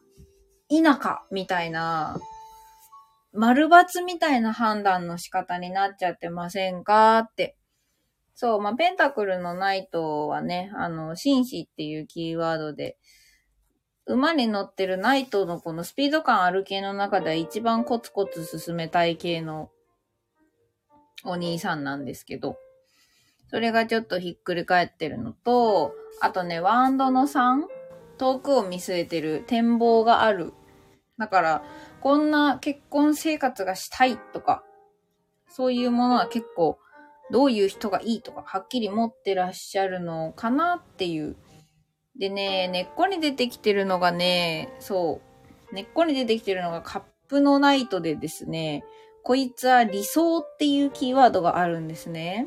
[0.69, 2.19] 否か、みたいな、
[3.33, 7.19] 丸抜みたいな判断の仕方になっちゃってませんか？
[7.19, 7.57] って。
[8.35, 12.97] そう、まあ、ペンタクルのナイトはね、あの、紳士っていうキーワードで、
[14.07, 19.71] 馬に乗ってるナイトのこのスピード感ある系の中では一番コツコツ進めたい系の
[21.27, 22.59] お兄さんなんですけど、
[23.49, 27.65] それがちょっとひっくり返ってるのと、あとね、ワンドの3、
[28.19, 30.53] 遠くを見据えてる展望がある。
[31.19, 31.65] だから、
[32.01, 34.65] こんな結婚生活がしたいとか、
[35.49, 36.79] そういうものは結構、
[37.31, 41.37] どういう人がいいとか、はっきり持ってらっしゃるのかなっていう。
[42.19, 45.21] でね、根っこに出てきてるのがね、そ
[45.71, 48.85] う、根っこに出てきてるのがカップのナイトでですね、
[49.27, 52.47] こいつは理想っていうキーワードがあるんですね。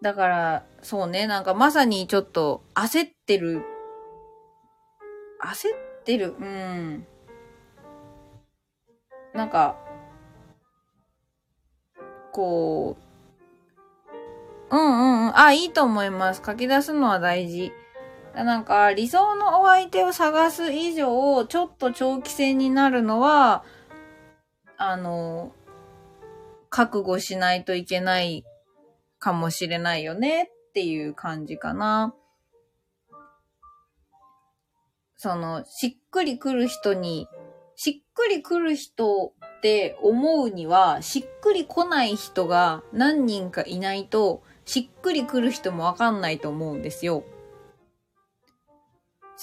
[0.00, 3.62] だから、そうね、なんかまさにちょっと焦ってる。
[5.44, 7.06] 焦ってる、うん。
[9.34, 9.76] なんか、
[12.32, 12.96] こ
[14.70, 16.40] う、うんうんうん、あ、いいと思います。
[16.42, 17.70] 書き出すのは大事。
[18.34, 23.64] なんか、理想のお相手を探す以上、ちょっと長期戦になるのは、
[24.78, 25.52] あの、
[26.70, 28.44] 覚悟しないといけない
[29.18, 32.14] かもしれないよねっていう感じかな。
[35.16, 37.28] その、しっくりくる人に、
[37.76, 47.22] しっくりくる人って思うには、しっくり来ない人が何人かいないと、しっくりくる人もわかんないと思うんですよ。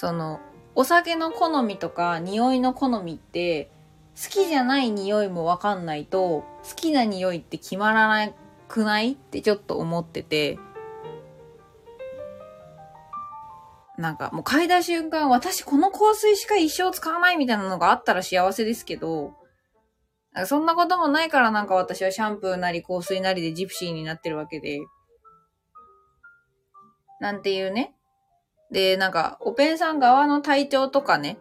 [0.00, 0.40] その、
[0.74, 3.70] お酒の好みとか匂いの好みって、
[4.16, 8.32] 好きじゃない匂いもわかんないと、好きな匂いって決まらな
[8.66, 10.58] くないってちょっと思ってて、
[13.98, 19.34] なんかもう嗅いだ瞬間、私この香水しか一生使わないみたいなのがあったら幸せですけど、
[20.34, 24.80] んそんなこともないからなんか私はシャンプーなり香水なりでジプシーになってるわけで、
[27.20, 27.94] なんていうね。
[28.70, 31.38] で、なんか、オペンさん側の体調とかね、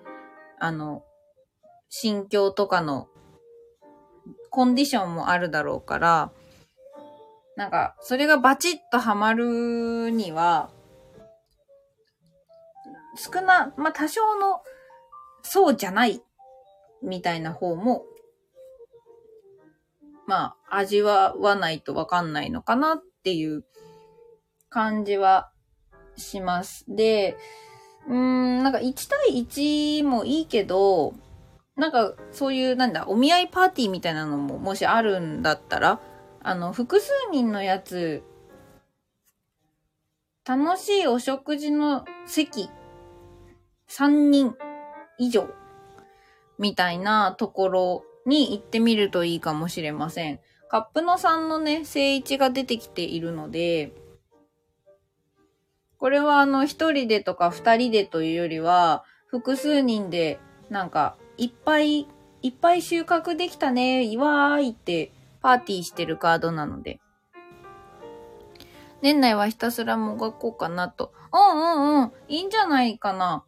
[0.59, 1.03] あの、
[1.89, 3.07] 心境とかの
[4.49, 6.31] コンディションもあるだろうから、
[7.55, 10.69] なんか、それがバチッとハマるには、
[13.15, 14.61] 少な、まあ、多少の、
[15.43, 16.21] そうじゃない、
[17.03, 18.05] みたいな方も、
[20.25, 23.65] まあ、味わわないとわかんないのかなっていう
[24.69, 25.51] 感じは
[26.19, 26.85] します。
[26.87, 27.37] で、
[28.07, 31.13] うーん、なんか1対1もいいけど、
[31.75, 36.01] なんかそういう、なんだ、お見合いパーティーみたいなのももしあるんだったら、
[36.41, 38.23] あの、複数人のやつ、
[40.45, 42.69] 楽しいお食事の席、
[43.87, 44.55] 3人
[45.17, 45.47] 以上、
[46.57, 50.39] みたいなところに行ってみるといいかもしれません。
[50.69, 53.91] カップの3のね、正位置が出てきているので、
[55.99, 60.39] これはあの、一人でとか二人でというよりは、複数人で、
[60.69, 62.07] なんか、いっぱい、
[62.41, 67.01] いっぱい収穫できたね、いわーいって、パーティーしてるカードなので。
[69.01, 71.13] 年内はひたすらもがこうかなと。
[71.33, 71.63] うんう
[71.99, 72.11] んうん。
[72.29, 73.43] いいんじゃないかな。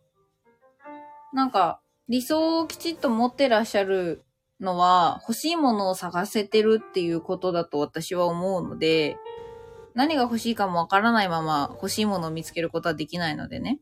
[1.34, 1.80] なんか、
[2.10, 4.26] 理想をきちっと持ってらっしゃる
[4.60, 9.18] のは、欲しいものを探せてるっていうことだと私は思うので、
[9.94, 13.80] 何が欲しいかもわからないまま欲しいものを見つけることはできないのでね。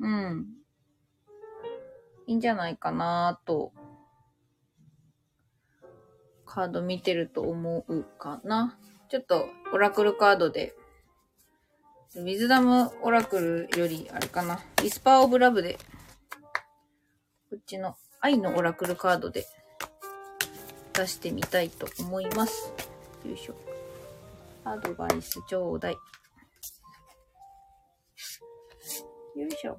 [0.00, 0.46] うん。
[2.26, 3.72] いいんじゃないかなと、
[6.44, 8.78] カード見てると思うかな。
[9.08, 10.74] ちょっと、オラクルカードで、
[12.14, 14.56] ウィズダムオラクルより、あれかな。
[14.56, 15.78] ウィスパーオブラブで、
[17.48, 19.46] こっちの愛のオラクルカードで
[20.94, 22.72] 出してみたいと思います。
[23.24, 23.54] よいしょ。
[24.64, 25.92] アドバイスちょうだい。
[25.94, 25.98] よ
[29.46, 29.78] いしょ。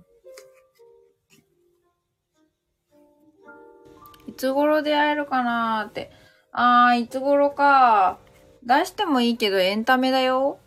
[4.28, 6.12] いつ頃出会えるかなーって。
[6.52, 8.20] あー、いつ頃か。
[8.64, 10.60] 出してもいいけどエンタメだよ。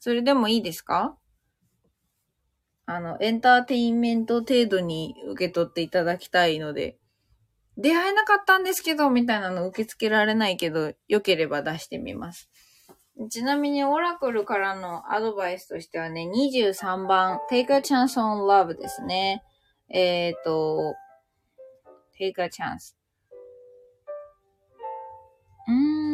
[0.00, 1.16] それでもいいですか？
[2.86, 6.96] あの、エンターテインメント程度に受け取っていただきたいので、
[7.76, 12.48] 出会えなかったんですけど、みたいなの受け付けられないけど、良ければ出してみます。
[13.30, 19.42] ちなみに、オラクルからのアドバイスとしてはね、23番、Take a chance on love ですね。
[19.88, 20.94] えっ、ー、と、
[22.18, 22.94] Take a chance。
[25.68, 26.06] うーん。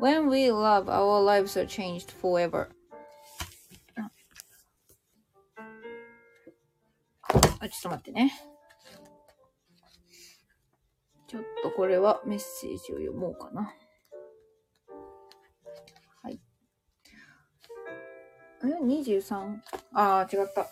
[0.00, 2.68] When we love, our lives are changed forever.
[7.60, 8.32] あ、ちょっと待ってね。
[11.26, 13.74] ちょっとこれはメッセージを読もうかな。
[16.22, 16.40] はい。
[18.64, 19.58] え ?23?
[19.92, 20.66] ああ、違った。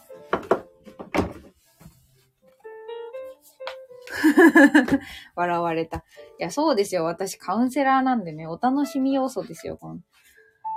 [5.37, 5.99] 笑われた。
[5.99, 7.05] いや、そうですよ。
[7.05, 9.77] 私カウンセラーなんでね、お楽しみ要素ですよ。
[9.77, 10.01] この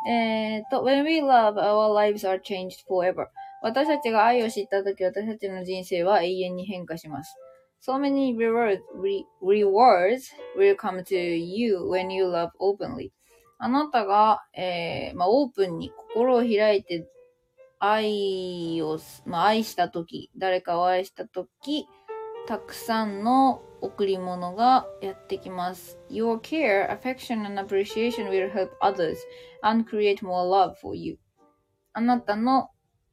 [0.08, 3.28] えー、っと、When we love, our lives are changed forever.
[3.62, 7.36] 私たちが愛を知ったとき、私たちの人生は永遠に変化します。
[7.82, 13.12] So many rewards, re, rewards will come to you when you love openly.
[13.58, 17.08] あなたが、えー、まあ、オープンに心を開いて
[17.80, 21.88] 愛を、まあ、愛したとき、誰かを愛したとき、
[22.48, 26.00] たくさんの贈り物がやってきます。
[26.10, 29.16] Your care, affection and appreciation will help others
[29.64, 31.18] and create more love for you.
[31.94, 32.70] あなたの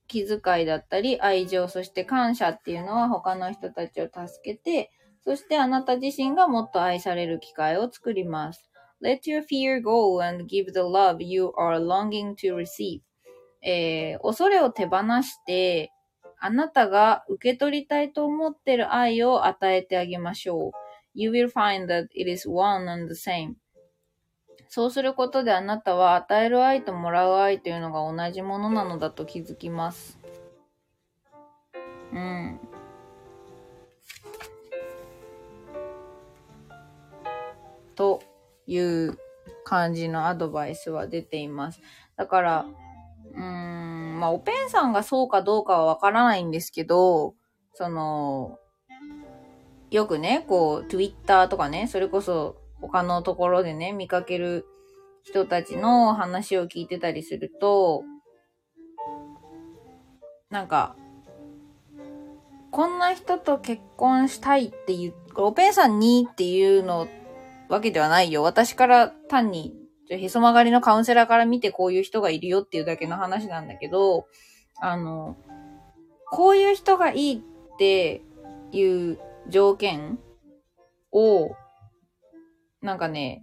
[0.08, 4.90] 気遣いだったり、愛情、そして感謝っていうのは他の人たちを助けて、
[5.22, 8.68] そしてあなた自身がもっと愛される機会を作ります。
[9.02, 13.00] Let your fear go and give the love you are longing to receive.
[13.62, 15.92] えー、恐れを手放して、
[16.40, 20.72] あなたが受け取りたいと思ってる愛を与えてあげましょう。
[21.14, 23.54] You will find that it is one and the same.
[24.68, 30.18] そうすることであなたは与える愛ともらう愛というのが同じものなのだと気づきます。
[32.12, 32.60] うん。
[37.94, 38.22] と
[38.66, 39.18] いう
[39.64, 41.80] 感じのアドバイスは出ています。
[42.16, 42.66] だから、
[43.34, 47.34] うーん、まあ、おペンさんがそうかどうかはわからないんですけど、
[47.72, 48.58] その、
[49.90, 54.66] よくね、こう、Twitter とかね、それこそ他のところでね、見かける
[55.22, 58.04] 人たちの話を聞いてたりすると、
[60.50, 60.96] なんか、
[62.70, 67.08] こんな人と結婚したいっていう、おペンさんにっていうの
[67.68, 68.42] わけではないよ。
[68.42, 69.74] 私から単に、
[70.10, 74.26] へそ曲がりのカウンセラーから見てこういう人がいるよっていうだけの話なんだけど、
[74.80, 75.36] あの、
[76.30, 78.22] こういう人がいいって
[78.72, 79.18] いう
[79.48, 80.18] 条件
[81.12, 81.50] を、
[82.82, 83.42] なんかね、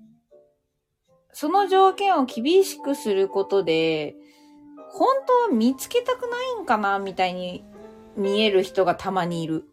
[1.33, 4.15] その条件を厳しくすることで、
[4.89, 7.65] 本当は見つけたくないんかなみたいに
[8.15, 9.65] 見える人がたまにいる。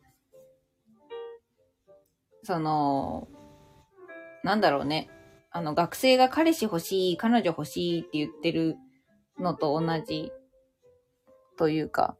[2.42, 3.28] その、
[4.42, 5.08] なんだろうね。
[5.52, 8.76] あの、学生が彼氏欲しい、彼女欲しいって言ってる
[9.38, 10.32] のと同じ
[11.56, 12.16] というか。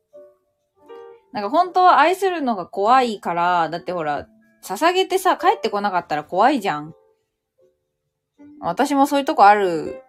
[1.33, 4.29] なんか本当は愛するのが怖いから、だってほら、
[4.63, 6.95] 捧げてさ、帰ってこなかったら怖いじゃん。
[8.61, 10.03] 私もそういうとこある。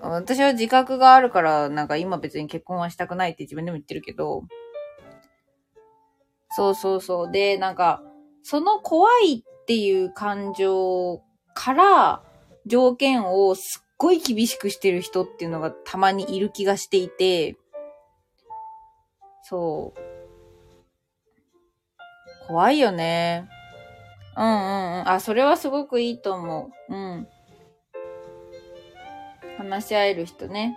[0.00, 4.42] 私は自覚があるから、なんか今別に結婚はしたくないって自分でも言ってるけど。
[6.50, 7.32] そうそうそう。
[7.32, 8.02] で、なんか、
[8.42, 11.22] その怖いっていう感情
[11.54, 12.22] から
[12.66, 17.56] 条件をすっごい厳しくしてる人っていうのがたまにいる気がしていて、
[19.44, 20.12] そう。
[22.48, 23.48] 怖いよね。
[24.36, 25.08] うんうんうん。
[25.08, 26.94] あ、それはすごくいいと思う。
[26.94, 27.28] うん。
[29.58, 30.76] 話し合える人ね。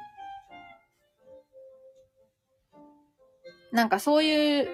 [3.71, 4.67] なんかそういう、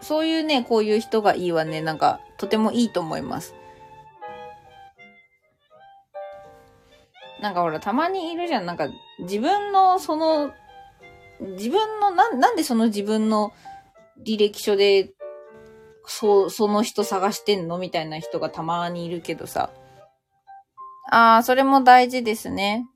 [0.00, 1.80] そういうね、こういう人がいいわね。
[1.80, 3.54] なんか、とてもいいと思います。
[7.40, 8.66] なんかほら、たまにいるじゃん。
[8.66, 8.88] なんか、
[9.20, 10.52] 自分のその、
[11.40, 13.52] 自分の、な、なんでその自分の
[14.26, 15.12] 履歴書で、
[16.04, 17.78] そう、その人探してんの？
[17.78, 19.70] みたいな人がたまにいるけどさ。
[21.10, 22.86] ああ、それも大事ですね。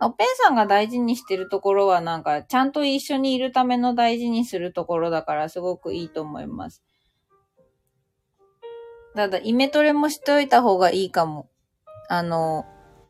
[0.00, 6.82] おペンさんが大事にしてるところはなんか、ちゃんと一緒にいるための大事にするところだからすごくいいと思います。
[9.14, 11.48] ただ、イメトレもしておいた方がいいかも。
[12.08, 12.66] あの、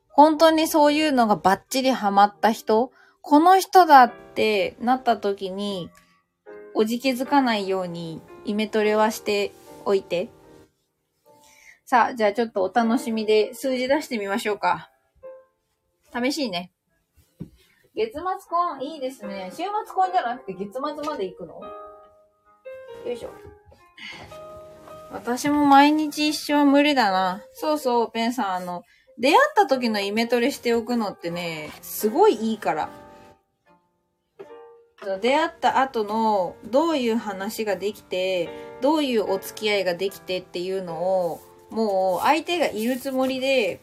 [0.08, 5.90] 本当にそういうのがバッチリハマった人、この人だってなった時に、
[6.74, 9.52] おじけづかないようにイメトレはして
[9.84, 10.28] おいて。
[11.86, 14.90] さあ、じゃあちょっとお楽しみで数字出してみましょうか。
[16.12, 16.72] 試しいね。
[17.94, 19.50] 月末婚、いいですね。
[19.50, 19.64] 週末
[19.94, 21.60] 婚じゃなくて月末まで行くの？
[21.60, 23.30] よいしょ。
[25.12, 27.42] 私も毎日一生無理だな。
[27.52, 28.82] そうそう、ペンさん、あの、
[29.18, 32.88] 出会った時のイメトレしておくのってね、すごいいいから。
[35.20, 38.48] 出会った後のどういう話ができて、
[38.80, 41.40] どういうお付き合いができてっていうのを、
[41.74, 43.80] もう相手がいるつもりで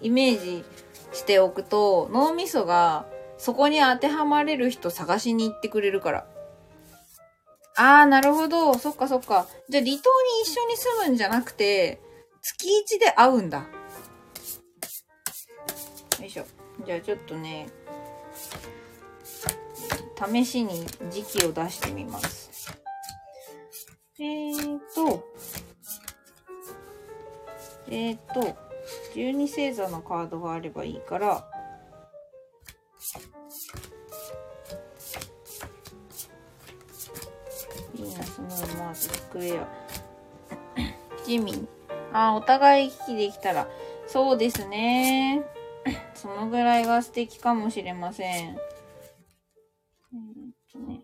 [0.00, 0.64] イメージ
[1.12, 3.06] しておくと、脳みそが
[3.38, 6.26] そこに当てはまれる人探しに行ってくれるから。
[7.76, 8.74] あー、なるほど。
[8.78, 9.48] そっかそっか。
[9.68, 12.00] じゃあ離島に一緒に住むんじゃなくて、
[12.40, 13.66] 月1で会うんだ。
[16.20, 16.44] よいしょ。
[16.86, 17.68] じゃあちょっとね、
[20.32, 22.48] 試しに時期を出してみます。
[24.20, 25.24] えーと、
[27.90, 28.56] えーと、
[29.14, 31.50] 12星座のカードがあればいいから、
[37.94, 39.68] ヴィーナス、ムーン、マーズ、スクエア。
[41.24, 41.68] ジミン。
[42.12, 43.68] あー、お互い行き来できたら。
[44.06, 45.44] そうですね。
[46.14, 48.48] そのぐらいが素敵かもしれません。
[48.48, 48.58] えっ
[50.72, 51.00] とね。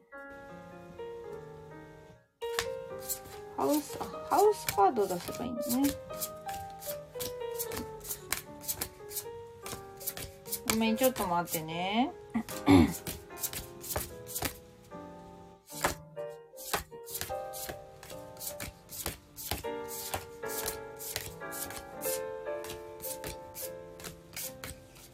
[3.56, 5.90] ハウス、ハウスカード出せばいいんだね。
[10.74, 12.10] ごめん、ちょっと待ってね。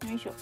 [0.03, 0.33] よいしょ。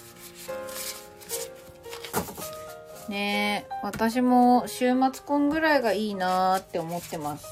[3.10, 7.46] ねえ、私も週末婚ぐらいがいいなーって思ってます。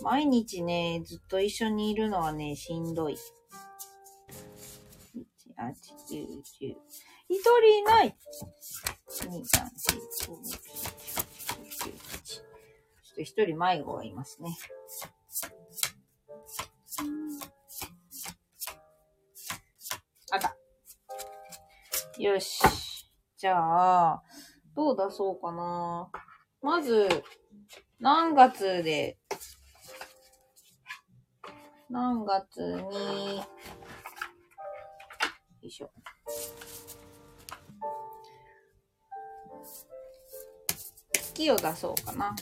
[0.00, 3.16] 毎日ね、ずっと一緒にいるのはね、しんどい。
[5.56, 5.72] 8、
[6.10, 6.76] 9、10。
[7.28, 8.16] 一人いない
[9.08, 10.34] !2、3、4、5、6、7、
[11.04, 12.42] 8、9、10、ちょ
[13.12, 14.56] っと一人迷子がいますね。
[20.32, 20.56] あった。
[22.18, 22.62] よし。
[23.36, 24.22] じゃあ、
[24.74, 26.10] どう出そうかな。
[26.62, 27.08] まず、
[28.00, 29.18] 何月で、
[31.90, 33.42] 何月に、
[35.68, 35.90] いしょ。
[41.12, 42.36] 月を出そうかな。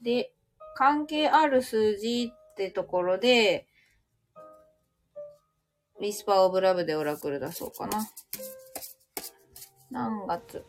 [0.00, 0.32] で、
[0.76, 3.66] 関係ある数字ってところで、
[5.98, 8.06] ウィスパーオブラブでオラクル出そうかな。
[9.90, 10.64] 何月？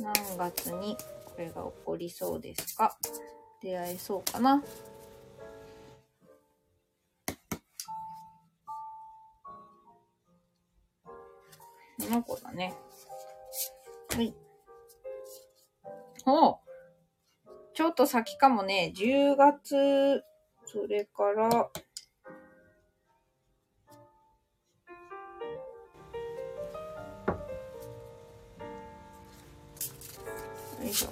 [0.00, 2.96] 何月にこれが起こりそうですか？
[3.60, 4.62] 出会えそうかな
[12.12, 12.74] の子だね。
[14.14, 14.34] はい。
[16.26, 16.58] お
[17.74, 18.92] ちょっと先かもね。
[18.94, 20.22] 10月、
[20.66, 21.70] それから、よ
[30.84, 31.08] いしょ。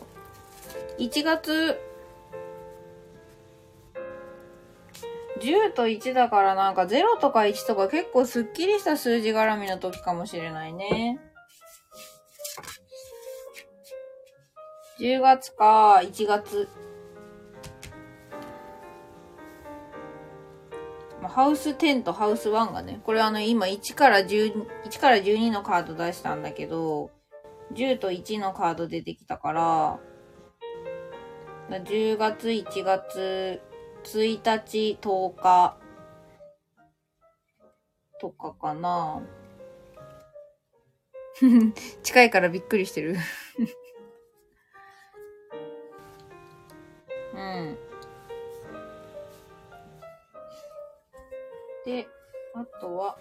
[0.98, 1.89] 1月、
[5.40, 11.18] 10と1だからなんか0とか1とか結構スッキリした数字絡みの時かもしれないね。
[14.98, 16.68] 10月か1月。
[21.22, 27.10] ハウス10とハウス1がね、これあの今1から10、1から12のカード出したんだけど、
[27.72, 30.00] 10と1のカード出てきたから、
[31.70, 33.60] 10月、1月、
[34.04, 35.76] 1日、10日
[38.20, 39.22] とかかな。
[42.02, 43.16] 近いからびっくりしてる。
[47.34, 47.78] うん。
[51.84, 52.08] で、
[52.54, 53.18] あとは、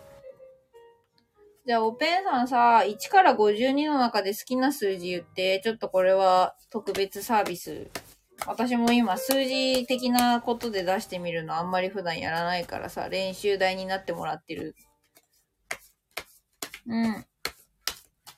[1.65, 7.87] じゃあ、おペンさんさ、1から52の中で好きな数字言って、ちょっとこれは特別サービス。
[8.47, 14.75] 私も今数字的なことで出してみるのあんまり普段やらないからさ、練習台になってもらってる。
[16.87, 17.25] うん。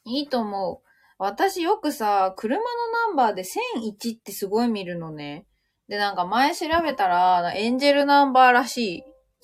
[0.05, 0.87] いいと思う。
[1.17, 2.63] 私よくさ、車の
[3.07, 5.45] ナンバーで1001ってすごい見るのね。
[5.87, 9.03] で、なんか前調べたら、エンジェルナンバーらしい。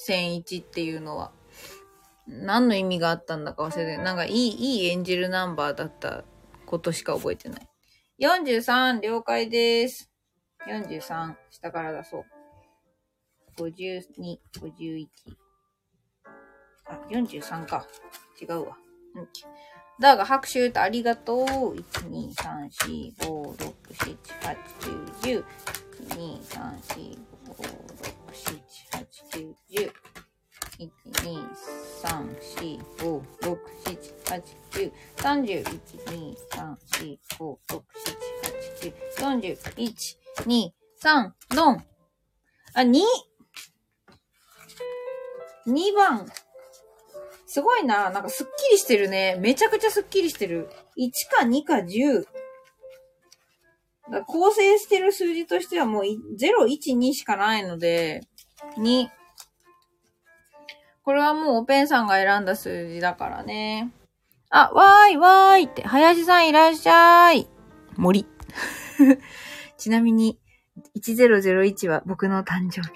[0.10, 1.32] 1001っていうのは。
[2.28, 6.24] 何の意味があったんだか忘れて、なんかいい、いいエンジェルナンバーだった
[6.66, 7.70] ことしか覚えてない。
[8.20, 10.12] 43、了解です。
[10.68, 12.26] 43、下から出そう。
[13.58, 15.08] 52、51。
[16.86, 17.88] あ、43か。
[18.42, 18.78] 違うわ。
[19.16, 19.28] うん
[20.00, 21.44] だが拍手とありがとう。
[21.44, 25.44] 1、2、3、4、5、6、7、8、9、10。
[26.10, 28.62] 2、3、4、5、6、7、
[28.92, 29.92] 8、9、10。
[30.78, 31.42] 1、2、
[32.04, 38.18] 3、4、5、6、7、8、9、30、1、2、3、4、5、6、7、
[38.54, 38.94] 8、9、
[39.56, 40.70] 41、2、
[41.04, 41.84] 3、ドン
[42.74, 43.02] あ、2!
[45.68, 46.26] 2番。
[47.46, 48.10] すごいな。
[48.10, 49.38] なんかすっきりしてるね。
[49.40, 50.70] めちゃくちゃすっきりしてる。
[50.98, 52.26] 1か2か10。
[54.26, 56.16] 構成してる数字としてはもう0、
[56.66, 58.22] 1、2しかないので、
[58.78, 59.08] 2。
[61.04, 63.92] これはもうオペンさんが選んだ数字だからね。
[64.50, 67.48] あ、わーいわーいって、林さんいらっしゃい。
[67.98, 68.26] 森。
[69.78, 70.40] ちなみに、
[71.00, 72.90] 1001は僕の誕生日。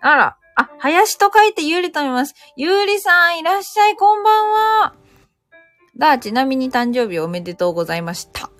[0.00, 2.34] あら、あ、林と書いてゆうりと見ます。
[2.56, 4.94] ゆうりさんいらっしゃい、こんばんは。
[5.96, 8.50] だ、ちなみに誕生日おめでとうございました。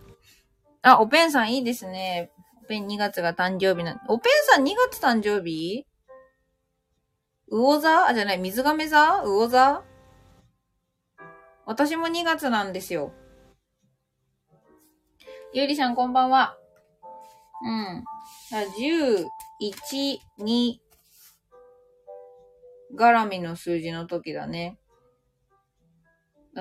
[0.83, 2.31] あ、おペンさんいいですね。
[2.65, 5.87] おペン2月が誕生日な、おペンさん2月誕生日？
[7.51, 8.09] 魚座？
[8.09, 9.23] あ、じゃない、水亀座？
[9.25, 9.83] 魚座？
[11.67, 13.13] 私も2月なんですよ。
[15.53, 16.57] ゆうりさんこんばんは。
[17.65, 18.05] うん。
[18.51, 19.27] だ10、
[19.61, 20.75] 1、2、
[22.97, 24.79] 絡みの数字の時だね。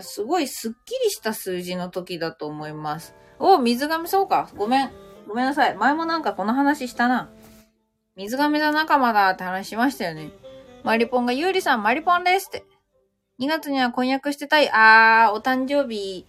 [0.02, 3.16] すごいスッキリした数字の時だと思います。
[3.40, 4.50] お、水亀そうか。
[4.56, 4.92] ごめん。
[5.28, 5.76] ごめんなさい。
[5.76, 7.30] 前もなんかこの話したな。
[8.16, 10.32] 水亀座仲間だって話しましたよね。
[10.84, 12.66] マリポンがゆうりさん、マリポンですって。
[13.40, 14.70] 2月には婚約してたい。
[14.72, 16.26] あー、お誕生日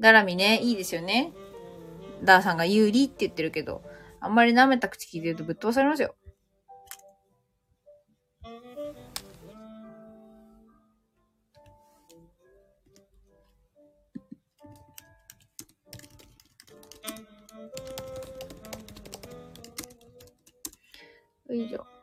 [0.00, 0.60] 絡みね。
[0.62, 1.32] いいですよね。
[2.22, 3.82] ダーさんが有利って言ってるけど、
[4.20, 6.14] あんまり舐めた口聞いてるとぶっ飛ばされますよ。
[21.52, 21.99] 以上。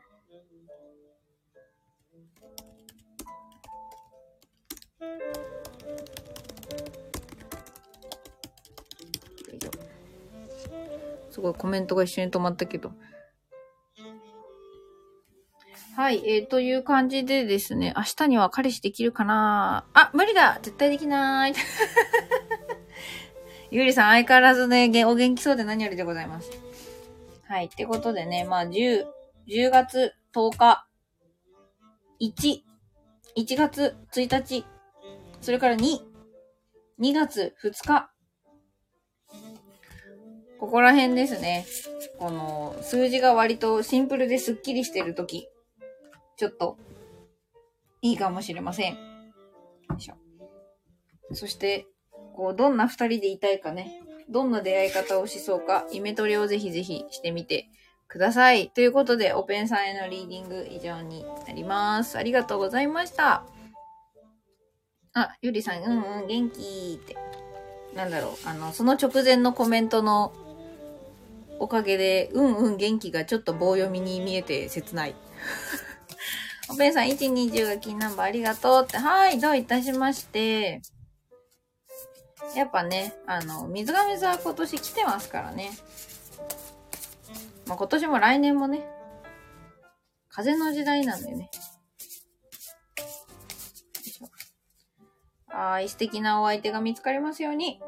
[11.38, 12.90] すごいコメントが一緒に止まったけど。
[15.94, 19.84] はい、えー、という感じでですね、明日には彼氏できるかな？
[19.94, 20.58] あ、無理だ！
[20.60, 21.54] 絶対できない！
[23.70, 26.50] ゆりさん相変わらずね、お元気そうで何よりでございます。
[27.46, 29.06] はい、ってことでね、まあ10、
[29.46, 30.88] 10月10日、
[32.20, 32.62] 1、
[33.36, 34.64] 1月1日、
[35.40, 36.00] それから2、
[37.00, 38.10] 2月2日、
[40.58, 41.66] ここら辺ですね。
[42.18, 45.48] この数字が割とシンプルでスッキリしてるとき、
[46.36, 46.76] ちょっと
[48.02, 48.94] いいかもしれません。
[48.94, 48.98] よ
[49.96, 50.14] いしょ。
[51.32, 51.86] そして、
[52.34, 57.68] こう、どんな二人でいたいかね、どんな出会い方をしそうか、イメトレをぜひぜひしてみて
[58.08, 58.70] ください。
[58.70, 62.18] ということで、オペンさんへのリーディング以上になります。
[62.18, 63.44] ありがとうございました。
[65.14, 67.16] あ、ゆりさん、うんうん、元気って。
[67.94, 70.32] なんだろう、あの、その直前のコメントの
[71.60, 75.14] おかげで、うんうん元気がちょっと棒読みに見えて切ない。
[76.70, 78.98] おぺんさん、120が金ナンバーありがとうって。
[78.98, 80.82] はい、どういたしまして。
[82.54, 85.70] やっぱね、あの、水亀座は今年来てますからね。
[87.66, 88.88] まあ、今年も来年もね、
[90.30, 91.36] 風の時代なんでね。
[91.36, 91.50] よ
[94.06, 94.28] いしょ
[95.54, 97.80] はーい、素敵なお相手が見つかりますように。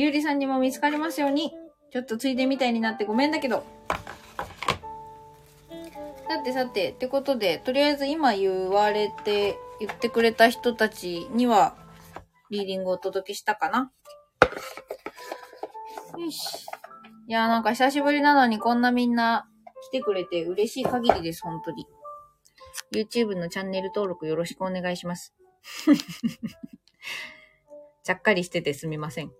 [0.00, 1.52] ゆうりさんにも見つかりますように。
[1.92, 3.66] ちょっとついでみたいになってごめんだけど。
[6.26, 11.76] さてさて、ってことで、とりあえず今言われて、言ってくれた人たちには、
[12.48, 13.92] リーディングをお届けしたかな。
[16.16, 16.64] よし。
[17.28, 19.50] いやーなんか久しぶりなのにこんなみんな
[19.82, 21.86] 来てくれて嬉しい限りです、本当に。
[22.94, 25.34] YouTube のチャンネル登録よろしくお願いします。
[28.02, 29.30] ちゃっかりしててすみません。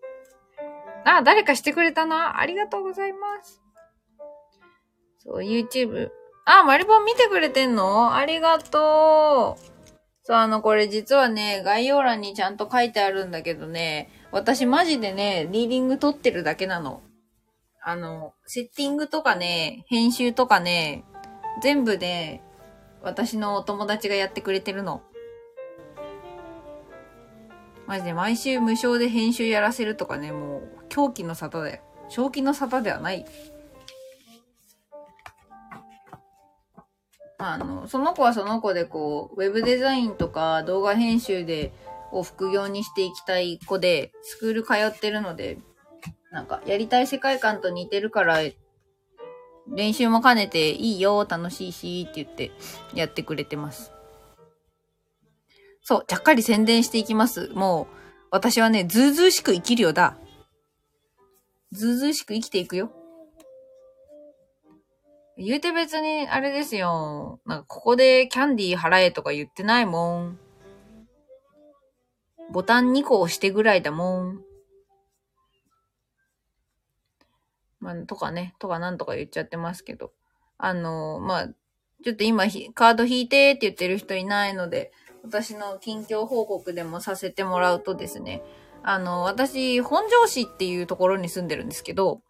[1.05, 2.41] あ、誰かしてくれたな。
[2.41, 3.63] ありがとうございます。
[5.19, 6.11] そう、YouTube。
[6.45, 8.15] あ、マリボン見てくれてんの？
[8.15, 9.71] ありがとう。
[10.23, 17.03] そう、あの、これ実はね、概要欄にちゃんと書いてあるんだけどね、私マジでね、リーディング撮ってるだけなの。
[17.83, 21.05] あの、セッティングとかね、編集とかね、
[21.63, 22.43] 全部で、
[23.03, 25.03] 私のお友達がやってくれてるの。
[27.91, 31.83] マジで毎週無償で編集やらせるとかね、もう、狂気の沙汰だよ。
[32.09, 33.27] 正気の沙汰ではない。
[37.39, 41.73] あの、その子はその子でこう、ウェブデザインとか動画編集で、
[42.13, 45.59] を副業にしていきたい子で、スクール通ってるので、
[46.31, 48.39] なんか、やりたい世界観と似てるから、
[49.67, 52.53] 練習も兼ねていいよ、楽しいし、って言って
[52.95, 53.91] やってくれてます。
[55.91, 57.49] そう、ちゃっかり宣伝していきます。
[57.49, 57.97] もう、
[58.31, 60.17] 私はね、ずうずうしく生きるよだ。
[61.73, 62.93] ずうずうしく生きていくよ。
[65.37, 67.41] 言うて別に、あれですよ。
[67.45, 70.39] なんか、ここでキャンディー払えとか言ってないもん。
[72.53, 74.45] ボタン2個押してぐらいだもん。
[77.81, 80.13] まあ、とかね、とかなんとか言っちゃってますけど。
[80.57, 81.49] あの、まあ、
[82.05, 84.93] ちょっと今、カード引いてって言ってる人いないので、
[85.23, 88.43] 私の近況報告でもさせてもらうとですね、
[88.83, 92.23] あの、私、本庄市っていうところに住んでるんですけど、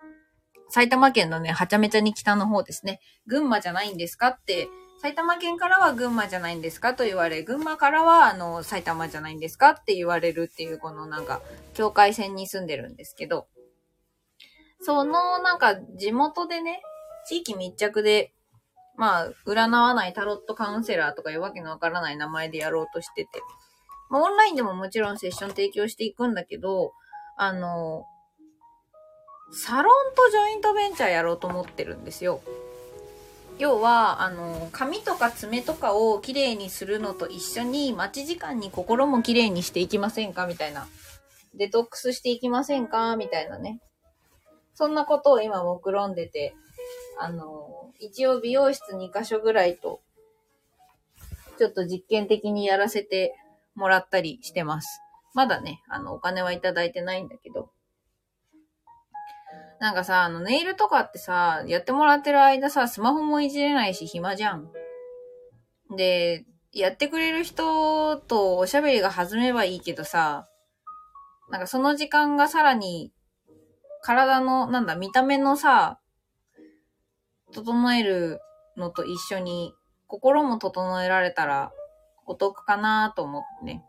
[0.69, 3.01] 埼玉県のね、はちゃめちゃに北の方ですね。
[3.27, 4.69] 群馬じゃないんですかって、
[5.01, 11.41] 埼玉県からは群馬じゃないんですかと言われ、群馬からは、あの、埼玉じゃないんですかって言われるっていう、このなんか、
[11.75, 13.49] 境界線に住んでるんですけど、
[14.83, 16.83] その、なんか、地元でね、
[17.27, 18.35] 地域密着で、
[19.01, 23.31] まあ、占わないタロットカウンセラーとかいうわけのわからない名前でやろうとしてて、
[24.11, 26.93] まあ、オンラインでももちろんセッション提供していくんだけど、
[27.39, 28.05] あの、
[29.53, 32.43] サロンとジョイントベンチャーやろうと思ってるんですよ。
[33.59, 40.87] 要は、あの、髪とか爪とかをきれいにするのと一緒に、待ち時間に心もきれいにしていきませんかみたいな。
[41.55, 43.81] デトックスしていきませんかみたいなね。
[44.75, 46.55] そんなことを今目論んでて、
[47.23, 50.01] あの、一応美容室2箇所ぐらいと、
[51.59, 53.35] ちょっと実験的にやらせて
[53.75, 55.01] もらったりしてます。
[55.35, 57.71] まだね、あの、お金はいただいてないんだけど。
[59.81, 64.71] なんかさ、あの、ネイルとかってさ、やってもらってる間さ、スマホもいじれないし暇じゃん。
[65.95, 70.49] で、やってくれる人とおしゃべりが弾めばいいけどさ、
[71.51, 73.13] なんかその時間がさらに、
[74.03, 76.00] 体の、なんだ、見た目のさ、
[77.53, 78.41] 整える
[78.77, 79.75] のと一緒に
[80.07, 81.73] 心も整えられたら
[82.27, 83.85] お得かなと思ってね。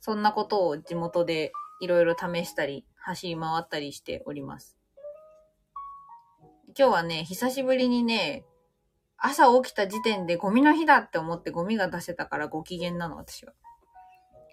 [0.00, 4.76] そんなことを地元でいろいろ試したり、走り回ったりしております。
[6.78, 8.44] 今日はね、久しぶりにね、
[9.16, 13.52] 朝起きた時点でゴミの日だって思ってゴミが出せたからご機嫌なの、私は。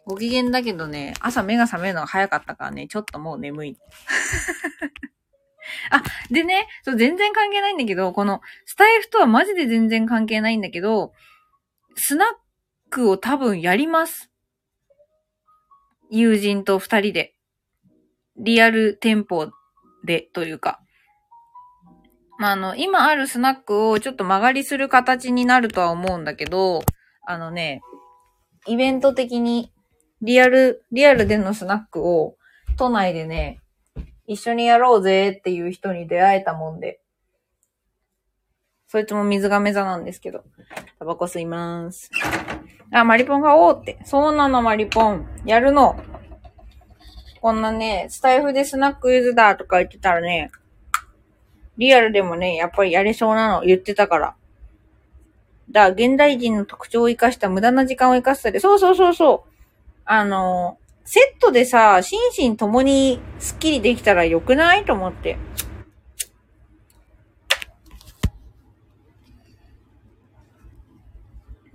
[0.05, 3.77] ご機嫌だけどね、朝目が覚めるのが早かったからね、ちょっともう眠い。
[5.91, 11.13] あ、でね、そう、全然関係ないんだけど、この、スタイフとはマジで全然関係ないんだけど、
[11.95, 12.27] スナッ
[12.89, 14.31] クを多分やります。
[16.09, 17.33] 友人と二人で。
[18.37, 19.51] リアル店舗
[20.03, 20.81] でというか。
[22.37, 26.83] まあ、あの、今あるスナックをちょっと曲がりする形になるとは思うんだけど、
[27.25, 27.81] あのね、
[28.67, 29.71] イベント的に
[30.21, 32.35] リアル、リアルでのスナックを
[32.77, 33.61] 都内でね、
[34.27, 36.99] 一緒にやろうぜっていう人に出会えたもんで。
[38.87, 40.43] そいつも水亀座なんですけど。
[40.99, 42.09] タバコ吸いまーす。
[42.91, 43.99] あ、マリポンがおーって。
[44.05, 45.27] そうなの、マリポン。
[45.45, 45.95] やるの。
[47.41, 50.49] こんなね、スタイフでスナックユズだとか言ってたらね、
[51.77, 54.35] リアルでもね、やっぱりやれそうなの言ってたから。
[55.69, 59.49] だ、現代人の特徴を生かした無駄な時間を生かしたり、そうそうそうそう。
[60.05, 62.19] あの、セットでさ、心
[62.51, 64.85] 身ともにスッキリできたら良くない？
[64.85, 65.37] と思って。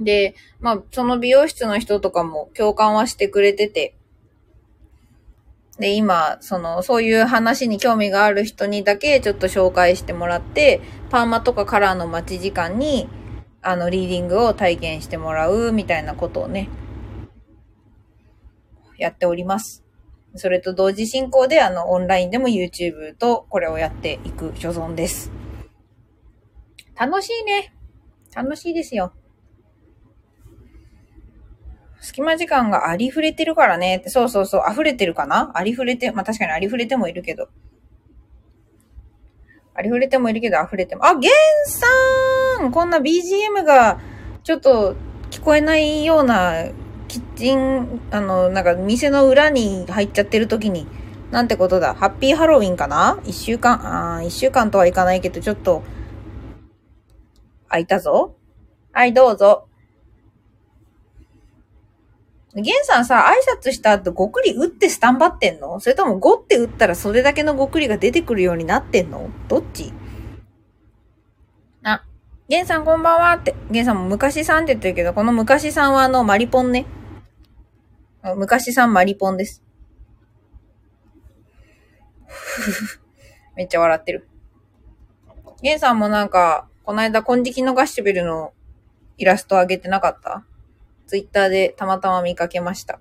[0.01, 3.95] で、まあ、その美容室の人とかも共感はしてくれてて。
[5.79, 13.09] で、今、その、そういう話に興味がある人にだけちょっと紹介してもらって、パーマとかカラーの待ち時間に、
[13.63, 16.69] あの、リーディングを体験してもらうみたいなことをね、
[19.01, 19.85] やっております。
[20.37, 25.33] それと同時進行で、あの、オンラインでも YouTube とこれをやっていく所存です。
[26.97, 27.75] 楽しいね。
[28.35, 29.13] 楽しいですよ。
[32.03, 35.51] 隙間時間がありふれてるからね、そうそうそう、溢れてるかな？
[35.55, 37.49] ありふれて、まあ確かにありふれてもいるけど。
[39.75, 41.05] ありふれてもいるけど溢れても。
[41.07, 41.31] あ、ゲン
[41.67, 41.87] さ
[42.67, 44.01] んこんな BGM が
[44.45, 44.95] ちょっと
[45.31, 46.67] 聞こえないような
[47.11, 50.87] キッチン、あの、なんか店の裏に入っちゃってる時に、
[51.33, 51.93] なんてことだ？
[51.93, 53.19] ハッピーハロウィンかな？
[53.25, 55.83] 一週間、あー一週間とはいかないけど、ちょっと、
[57.69, 58.37] 開いたぞ。
[58.93, 59.67] はい、どうぞ。
[62.55, 65.81] ゲンさんさ、挨拶した後、ごくり打ってスタンバってんの？
[65.81, 69.31] それとも5って打ったらそれだけのごくりが出てくるようになってんの？
[69.49, 69.93] どっち？
[71.83, 72.05] あ、
[72.49, 73.57] ゲンさんこんばんはって。
[73.73, 76.87] ゲンさんも昔さんって言ってるけど、この昔さんはあの、マリポンね。
[78.23, 79.63] 昔さんマリポンです。
[83.57, 84.29] めっちゃ笑ってる。
[85.63, 88.53] ゲンさんもなんか、この間、金色のガッシュベルの
[89.19, 90.45] イラストあげてなかった？
[91.07, 93.01] ツイッターでたまたま見かけました。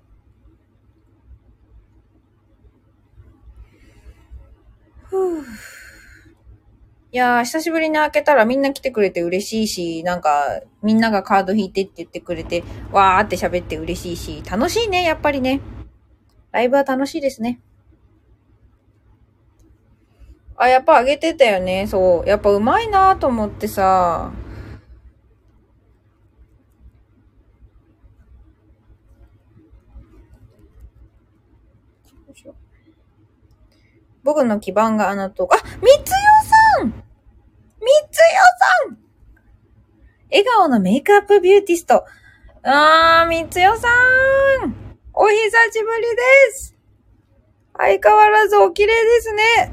[5.04, 5.79] ふぅ。
[7.12, 15.60] いやー、久しぶりに開けたらみんな来てくれて嬉しいし、なんか、みんながカード引いてって言ってくれて、わーって喋って嬉しいし、楽しいね、やっぱりね。
[16.52, 17.60] ライブは楽しいですね。
[20.56, 21.86] あ、やっぱ上げてたよね。
[21.88, 22.28] そう。
[22.28, 24.30] やっぱ上手いなと思ってさ。
[34.22, 36.59] 僕の基盤があのと、あ、みつよさん
[37.86, 38.26] つよ
[38.88, 38.98] さん
[40.30, 42.04] 笑顔のメイクアップビューティスト。
[42.62, 43.88] あー、みつよさ
[44.66, 44.74] ん
[45.14, 45.34] お久
[45.72, 46.76] しぶりです
[47.76, 49.72] 相変わらずお綺麗ですね。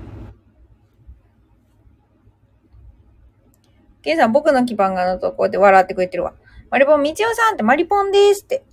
[4.02, 6.34] ケイさん、僕の基盤がのとこうやって笑ってくれてるわ。
[6.72, 8.64] マリポン、みちおさんってマリポンですって。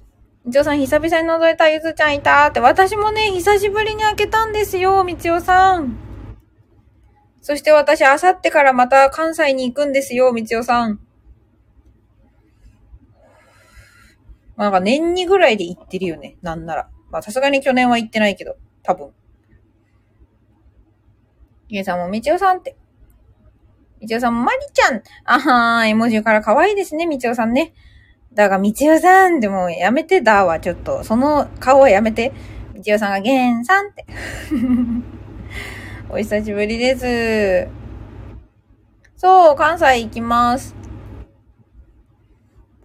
[0.44, 2.60] みちおさん、久々に覗いたゆずちゃんいたって。
[2.60, 6.03] 私もね、久しぶりに開けたんですよ、みちおさん。
[7.44, 10.98] そして私、あさってからまた関西に行くんですよ、みちおさん。
[14.56, 16.88] ま、なんか年にぐらいで行ってるよね、なんなら。
[17.10, 19.10] まあ、さすがに去年は行ってないけど、多分。
[21.68, 22.78] ゆうさんもみちおさんって。
[24.00, 25.02] みちおさんもまりちゃん。
[25.26, 27.74] あはー、絵文字から可愛いですね、みちおさんね。
[28.32, 31.04] だが、みちおさんでもやめてだわ、ちょっと。
[31.04, 32.32] その顔はやめて。
[32.72, 34.06] みちおさんがげんさんって。
[36.14, 37.68] お久しぶりです。
[39.16, 40.76] そう、関西行きます。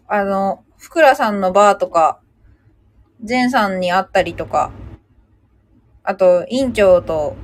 [0.08, 2.22] あの、ふくらさんのバーとか、
[3.24, 4.72] ゼンさんに会ったりとか、
[6.02, 7.36] あと、院長と、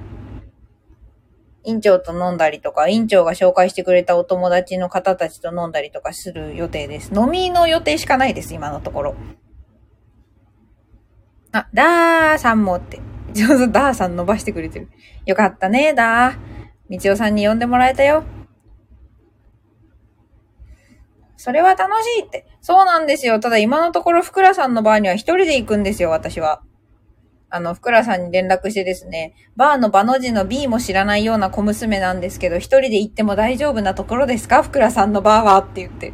[1.63, 7.13] 院長と飲んだりとか、院長が紹介してくれたお友達の方たちと飲んだりとかする予定です。
[7.13, 9.15] 飲みの予定しかないです、今のところ。
[11.51, 12.99] あ、ダーさんもって。
[13.35, 14.89] 上手、ダーさん伸ばしてくれてる。
[15.25, 16.37] よかったね、ダー。
[16.89, 18.23] みちおさんに呼んでもらえたよ。
[21.37, 22.47] それは楽しいって。
[22.61, 23.39] そうなんですよ。
[23.39, 26.63] ただ今のところ、ふくらさんの場合には一人で行くんですよ、私は。
[27.49, 34.63] あの、ふくらさんに連絡してですね、バーの場の字の B も知らないような小娘なんですけど、一人で行っても大丈夫なところですか？
[34.63, 35.57] ふくらさんのバーは？
[35.59, 36.13] って言って。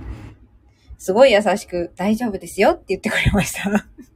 [0.97, 2.72] すごい優しく、大丈夫ですよ？
[2.72, 3.69] って言ってくれました。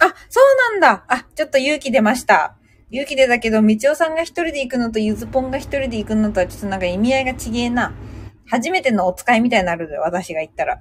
[0.00, 2.56] あ、そうなんだあ、ちょっと勇気出ました。
[2.90, 7.92] 勇気出たけど、みちおさんが一人で行くのとゆずぽんが一人で行くのとはちょっとなんか意味合いがちげえな。
[8.46, 10.80] 初めてのお使いみたいになるで、私が行ったら。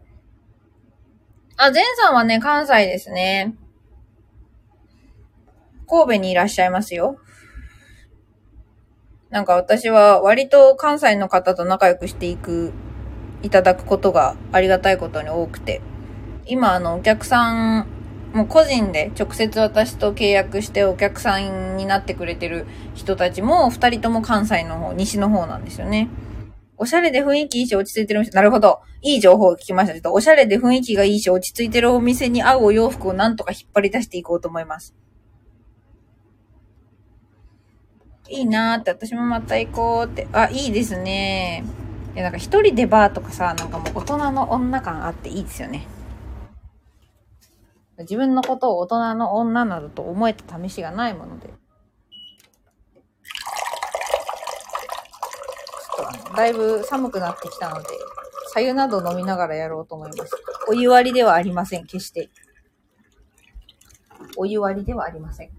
[1.57, 3.55] あ、ゼンさんはね、関西ですね。
[5.89, 7.18] 神戸にいらっしゃいますよ。
[9.30, 12.72] なんか私は割と関西の方と仲良くしていく、
[13.41, 15.82] いただくことがありがたいことに多くて。
[16.45, 17.97] 今あのお客さん、
[18.34, 26.10] もう個人で直接私と契約してお客さんになってくれてる人たちも二人とも関西の方、西の方なんですよね。
[26.78, 28.32] おしゃれで雰囲気いいし落ち着いてるお店。
[28.32, 28.82] なるほど。
[29.02, 29.94] いい情報を聞きました。
[29.94, 34.94] ちょっとおしゃれで雰囲気がいいし落ち着いてるお店に合うお洋服をなんとか引っ張り出していこうと思います。
[38.30, 40.28] いいなーって、私もまた行こうって。
[40.34, 41.64] あ、いいですね
[42.14, 45.88] いや、なんか一人でバーとかさ、なんかもう大人の女感あっていいですよね。
[48.00, 51.48] 自分のことを大人の女などと思えた試しがないもので。
[51.48, 57.89] ちょっと、だいぶ寒くなってきたので、
[58.54, 60.32] 茶湯など飲みながらやろうと思います。
[60.68, 62.30] お湯割りではありません、決して。
[64.36, 65.50] お湯割りではありません。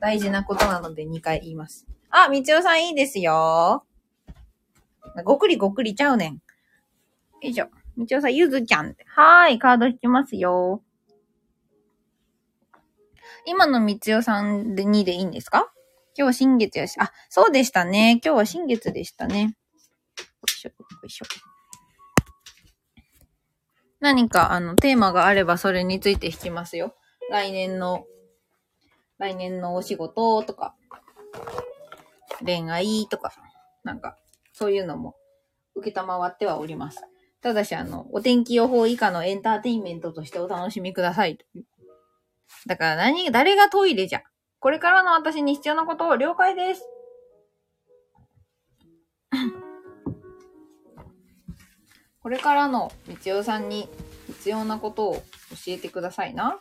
[0.00, 1.86] 大事なことなので2回言います。
[2.10, 3.84] あ、みちおさんいいですよ。
[5.24, 6.34] ごくりごくりちゃうねん。
[6.34, 6.40] よ
[7.42, 7.68] いしょ。
[7.96, 8.96] みちおさん、ゆずちゃん。
[9.06, 10.82] はーい、カード引きますよ。
[13.46, 15.72] 今のみちおさんで2でいいんですか？
[16.18, 18.20] 今日新月やし、あ、そうでしたね。
[18.24, 19.42] 今日は新月でしたね。
[19.42, 20.74] よいしょ、よ
[21.04, 21.26] いしょ。
[24.00, 26.94] 何か、あの、テーマがあればそれについて引きますよ。
[27.30, 28.04] 来年の、
[29.18, 30.74] 来年のお仕事とか。
[32.44, 33.32] 恋愛とか、
[33.84, 34.16] なんか、
[34.52, 35.16] そういうのも
[35.74, 37.02] 受けたまわってはおります。
[37.42, 41.38] ただし、あの、お天気予報以下のエンターテインメントとしてお楽しみください。
[42.66, 44.22] だから何、誰がトイレじゃ。
[44.58, 46.82] これからの私に必要なことを了解です。
[52.20, 52.90] これからの
[53.24, 53.88] 道夫さんに
[54.26, 55.20] 必要なことを教
[55.68, 56.58] えてくださいな。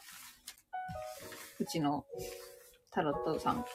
[1.60, 2.06] うちの
[2.92, 3.66] タロットさん。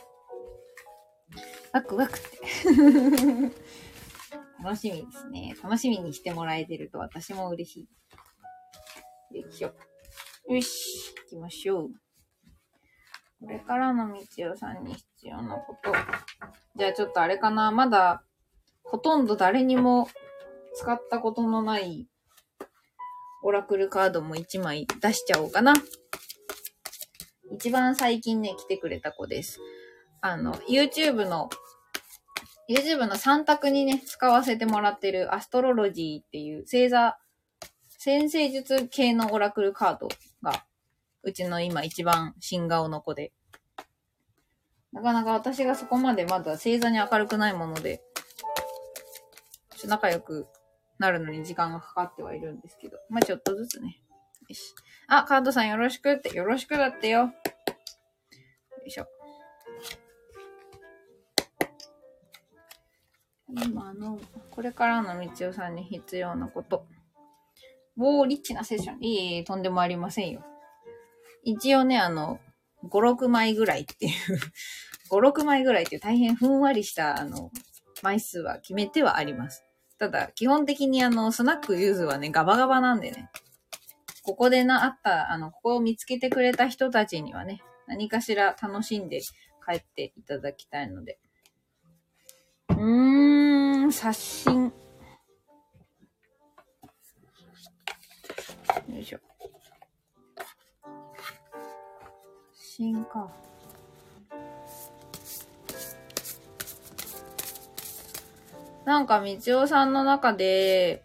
[1.73, 2.39] ワクワクって。
[4.63, 5.57] 楽しみですね。
[5.63, 7.89] 楽しみにしてもらえてると私も嬉し
[9.33, 9.37] い。
[9.39, 9.75] よいしょ。
[10.49, 11.91] よし、行きましょう。
[13.41, 15.93] これからの道代さんに必要なこと。
[16.77, 17.71] じゃあちょっとあれかな。
[17.71, 18.23] まだ、
[18.83, 20.09] ほとんど誰にも
[20.75, 22.09] 使ったことのない
[23.43, 25.73] オラクルカードも1枚出しちゃおうかな。
[27.53, 29.61] 一番最近ね、来てくれた子です。
[30.21, 31.49] あの、YouTube の、
[32.69, 37.19] YouTube の3択にね、使わせてもらってるアストロロジーっていう星座、
[37.89, 40.09] 先生術系のオラクルカード、
[41.23, 43.33] うちの今一番新顔の子で。
[44.93, 48.03] なかなか私がそこまでまだ星座に明るくないもので、
[49.77, 50.47] ちょっと仲良く
[50.99, 52.99] なるのに時間がかかってはいるんですけど。
[53.09, 54.01] まあ、ちょっとずつね。
[54.49, 54.75] よし。
[55.09, 57.21] あ、カードさんよろしくって、よろしくだってよ。
[57.21, 57.33] よ
[58.87, 59.07] いしょ。
[63.49, 64.19] 今の、
[64.51, 66.87] これからの道夫さんに必要なこと。
[67.99, 68.99] おー、リッチなセッション。
[69.03, 70.45] いいとんでもありませんよ。
[71.43, 72.41] 一応ね、あの、
[72.85, 74.13] 5、6枚ぐらいっていう
[75.11, 77.51] 5、 6枚ぐらいっていう大変ふんわりした、あの、
[78.03, 79.65] 枚数は決めてはあります。
[79.99, 83.31] ただ、基本的にあの、スナックユーズはね、ガバガバなんでね。
[84.23, 91.19] ここでな、あった、あの、ここを見つけてくれた人たちにはね、何かしら楽しんで帰っていただきたいので。
[92.71, 94.73] うーん、刷新。
[98.89, 99.30] よいしょ。
[102.81, 103.29] 新か。
[108.87, 111.03] なんか、みちおさんの中で、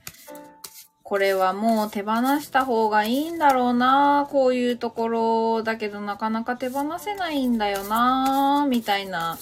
[1.03, 9.37] これはもう手放した方がいいんだろうなこういうところだけどなかなか手放せないんだよなみたいな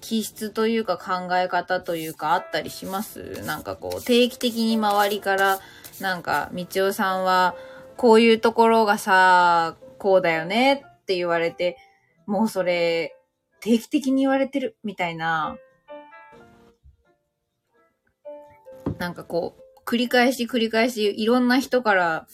[0.00, 3.42] 気質というか考え方というかあったりします？
[3.44, 5.58] なんかこう、定期的に周りから、
[6.00, 7.56] なんか、みちおさんは、
[7.96, 11.76] こういうところがさ、こうだよねって言われて、
[12.26, 13.14] もうそれ、
[13.60, 15.58] 定期的に言われてる、みたいな、
[18.98, 22.26] なんかこう、繰り返し繰り返しいろんな人から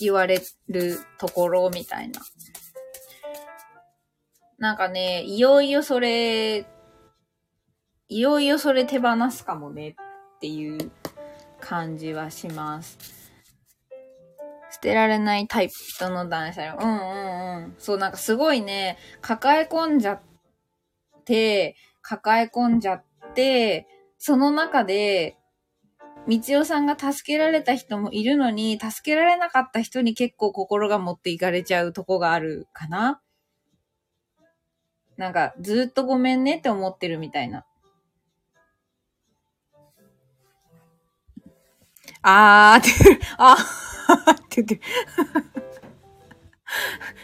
[0.00, 2.22] 言われるところみたいな。
[4.56, 6.66] なんかね、いよいよそれ、
[8.08, 10.90] いよいよそれ手放すかもねっていう
[11.60, 13.19] 感じはします。
[14.80, 16.74] 捨てられないタイプ、人の断捨離。
[16.82, 17.74] うんうんうん。
[17.78, 20.20] そう、なんかすごいね、抱え込んじゃっ
[21.26, 23.04] て、抱え込んじゃっ
[23.34, 23.86] て、
[24.18, 25.36] その中で、
[26.26, 33.20] みちおさんが助けられた人もいるのに、助けられなかった人に結構心が持っていかれちゃうとこがあるかな。
[35.18, 37.66] なんか、ずっとごめんねって思ってるみたいな。
[42.22, 44.80] あーってあーって言ってる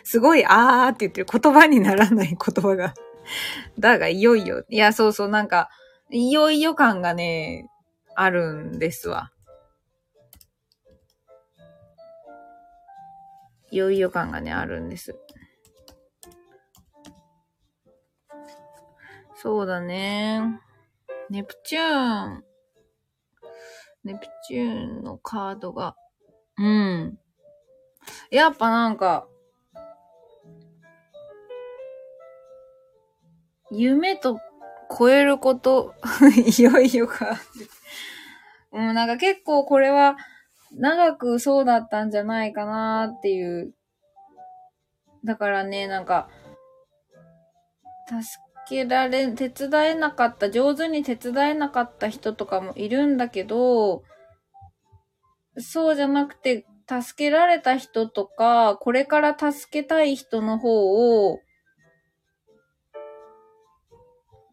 [0.05, 2.94] すごいあーって言ってる言葉にならない言葉が
[3.78, 4.64] だが、いよいよ。
[4.68, 5.68] いや、そうそう、なんか、
[6.11, 7.68] いよいよ感がね、
[8.14, 9.32] あるんですわ。
[13.70, 15.16] いよいよ感がね、あるんです。
[19.34, 20.40] そうだね。
[21.28, 22.44] ネプチューン。
[24.07, 25.96] ネプチューンのカードが。
[26.57, 27.18] うん。
[28.30, 29.26] やっぱなんか、
[33.72, 34.38] 夢と
[34.96, 35.92] 超えること、
[36.57, 37.36] いよいよか。
[38.70, 40.16] うん、なんか結構これは
[40.72, 43.74] 長くそうだったんじゃないかなっていう。
[45.24, 46.28] だからね、なんか、
[48.07, 54.02] 助けられ、手伝えなかった、上手に手伝えなかった人とかもいるんだけど、
[55.58, 61.40] そうじゃなくて、助けられた人とか、これから助けたい人の方を、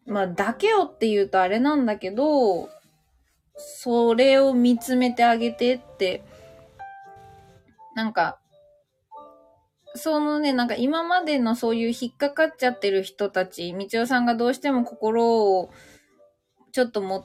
[0.06, 2.68] まあ、だけをって言うとあれなんだけど、
[3.56, 6.24] それを見つめてあげてって、
[7.94, 8.40] なんか、
[9.96, 15.70] そのね、なんか今までのそういう引っかかっちゃってる人たち、みちおさんがどうしても心を
[16.72, 17.24] ちょっと持っ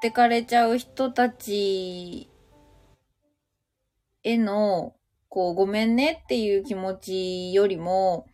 [0.00, 2.30] てかれちゃう人たち
[4.22, 4.94] への、
[5.28, 8.26] こう、ごめんねっていう気持ちよりも、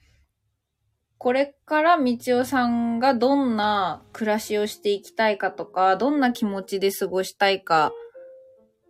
[1.18, 7.90] これからみちおさんがどんな暮らしをしていきたいかとか、どんな気持ちで過ごしたいか。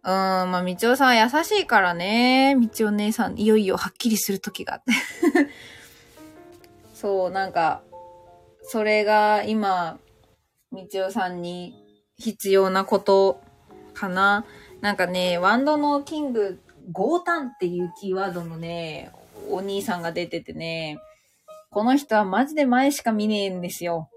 [0.07, 2.55] うん、まあ、みちおさんは優しいからね。
[2.55, 4.81] みちお姉さん、いよいよはっきりする時が。
[6.95, 7.83] そう、なんか、
[8.63, 9.99] それが今、
[10.71, 11.75] みちおさんに
[12.19, 13.41] 必要なこと
[13.95, 14.47] かな。
[14.81, 16.61] なんかね、ワンドのキング、
[16.93, 19.11] ゴータンっていうキーワードのね、
[19.51, 21.01] お兄さんが出ててね、
[21.71, 24.09] この人はマジで前しか見ねえんですよ。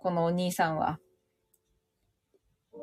[0.00, 1.00] このお兄さんは。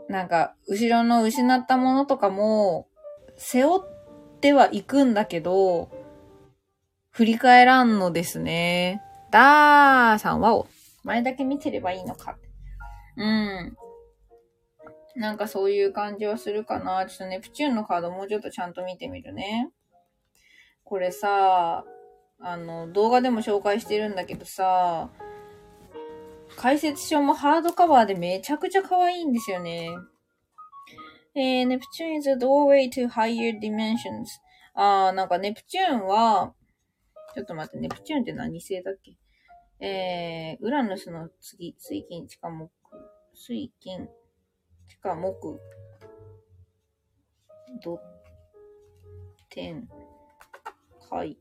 [0.09, 2.87] なんか、後ろの失ったものとかも、
[3.37, 5.91] 背負ってはいくんだけど、
[7.11, 9.01] 振り返らんのですね。
[9.31, 10.65] だーさんは、
[11.03, 12.37] 前だけ見てればいいのか。
[13.17, 13.77] うん。
[15.15, 17.05] なんかそういう感じはするかな。
[17.05, 19.69] ちょっとネプチューンのカードもうちょっとちゃんと見てみるね。
[20.83, 21.85] これさ、
[22.41, 25.09] あの、動画でも紹介してるんだけどさ、
[26.59, 29.89] 解説書もハードカバーでめちゃくちゃ可愛いんですよね。
[31.33, 34.25] えー、ネプチューン is a doorway to higher dimensions.
[34.73, 36.53] あー、なんかネプチューンは、
[37.33, 39.15] ちょっと待って、ネプチューンって何星だっけ？
[39.79, 42.69] えー、ウラヌスの次、水金、地下木、
[43.33, 44.09] 水金、
[44.89, 45.59] 地下木、
[47.81, 48.01] ド、
[49.49, 49.87] 天、
[51.09, 51.37] 海、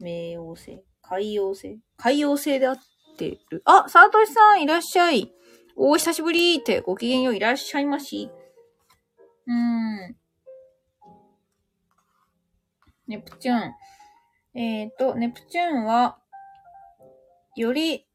[0.00, 2.78] 冥王星海洋星海洋星であっ
[3.16, 3.62] てる。
[3.64, 5.32] あ、サートシさんいらっしゃい。
[5.76, 8.30] お久しぶりって、ごきげんよういらっしゃいまし。
[9.46, 10.16] うーん。
[13.06, 13.74] ネプチューン。
[14.54, 16.18] えっ、ー、と、ネプチューンは、
[17.56, 18.06] より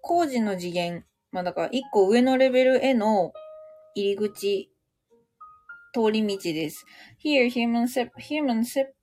[0.00, 3.32] 工事の次元、まあだから一個上のレベルへの
[3.94, 4.72] 入り口、
[5.92, 6.86] 通り道です。
[7.22, 8.95] Here, human, sep human sep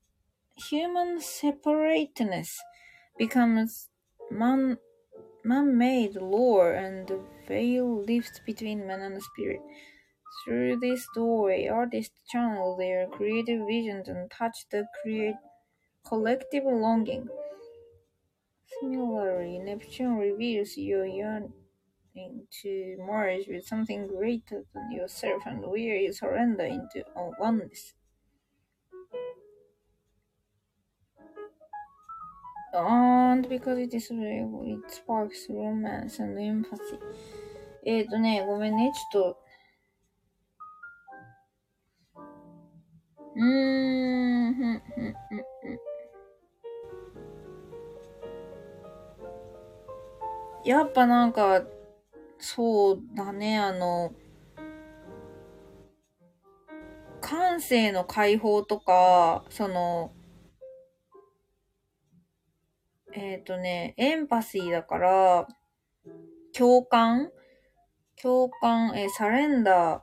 [0.55, 2.61] human separateness
[3.17, 3.89] becomes
[4.29, 4.77] man
[5.43, 9.61] man-made lore and the veil lifts between man and spirit.
[10.43, 15.35] Through this doorway, artists channel their creative visions and touch the create
[16.05, 17.27] collective longing.
[18.79, 21.53] Similarly, Neptune reveals your yearning
[22.61, 27.03] to merge with something greater than yourself and where you surrender into
[27.39, 27.93] oneness.
[32.73, 36.99] And because it is real, it sparks romance and empathy.
[37.85, 39.37] えっ、ー、とね、ごめんね、ちょっと。
[43.35, 45.43] うーん、ふん、ふん、ふん。
[50.65, 51.63] やっぱなんか、
[52.39, 54.13] そうだね、あの、
[57.21, 60.13] 感性の解放とか、その、
[63.15, 65.47] えっ、ー、とね、エンパシーだから、
[66.57, 67.29] 共感
[68.21, 70.01] 共感、え、サレンダー。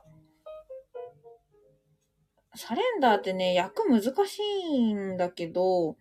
[2.57, 5.97] サレンダーってね、役難しいんだけど、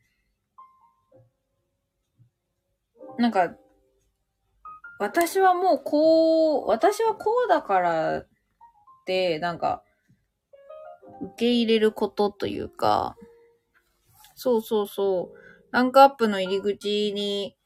[3.18, 3.54] なんか、
[4.98, 8.28] 私はもうこう、私はこうだからっ
[9.06, 9.82] て、なんか、
[11.22, 13.16] 受け入れることというか、
[14.34, 15.39] そうそうそう、
[15.72, 17.56] ランクアップの入り口に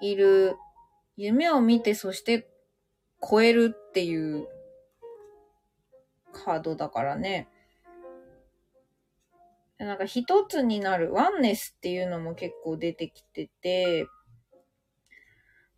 [0.00, 0.56] いる、
[1.16, 2.48] 夢を見て、そして
[3.20, 4.48] 超えるっていう
[6.32, 7.48] カードだからね。
[9.78, 14.06] なんか一つになる、ワンネスっていうのも結構出てきてて、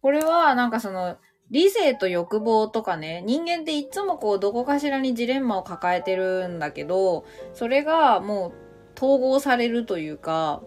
[0.01, 1.19] これはなんかその
[1.51, 8.53] 理性と欲望とかね、人間っていつもこうどこかしらにジレンマを抱えてるんだけど、それがもう
[8.97, 10.63] 統合されるというか、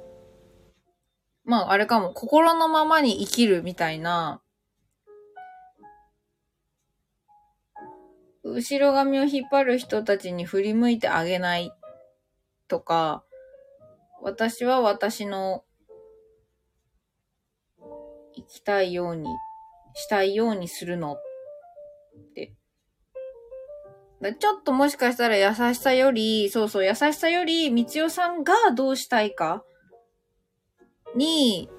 [1.45, 4.41] まああれかも、心のままに生きるみたいな、
[8.43, 11.71] 後ろ髪を引っ張る人たちに振り向いてあげない
[12.67, 13.23] とか、
[14.21, 15.63] 私は私の
[18.35, 19.29] 生きたいように、
[19.93, 21.13] したいようにするの。
[21.13, 21.19] っ
[22.33, 22.53] て。
[24.39, 29.63] ちょっともしかしたら優しさより、そうそう、優しさより、みつよさんがどうしたいか
[31.15, 31.69] に、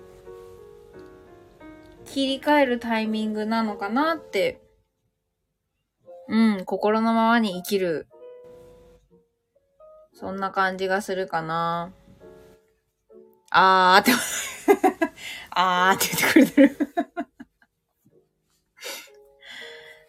[2.04, 4.60] 切り替えるタイミングなのかなって
[6.28, 8.08] うん、心のままに生きる。
[10.12, 11.92] そんな感じがするかな。
[13.50, 14.10] あーって
[15.50, 16.76] あーって言ってくれてる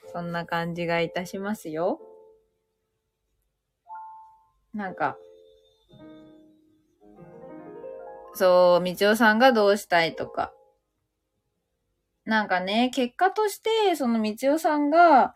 [0.12, 2.02] そんな感じがいたしますよ。
[4.74, 5.18] なんか、
[8.38, 10.54] そう、みちおさんがどうしたいとか。
[12.24, 15.36] なんかね、結果として、そのみちおさんが、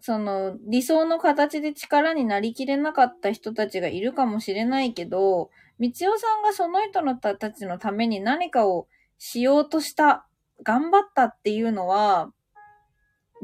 [0.00, 10.26] その理想の形で力になりきれなかった人たちがいるかもしれないけど、みつよさんがその人のたちのために何かをしようとした、
[10.62, 12.32] 頑張ったっていうのは、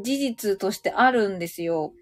[0.03, 1.93] 事実としてあるんですよ。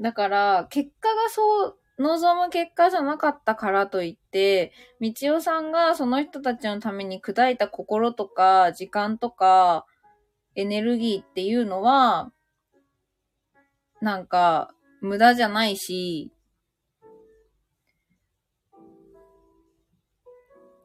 [0.00, 4.25] だから、結果がそう望む結果じゃなかったからといって、
[5.00, 9.86] みちおさんがその人たちのために砕いた心とか、時間とか、
[10.54, 12.32] エネルギーっていうのは、
[14.00, 16.32] なんか、無駄じゃないし、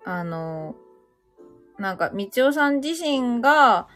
[0.05, 0.75] あの、
[1.77, 3.87] なんか、みちおさん自身が、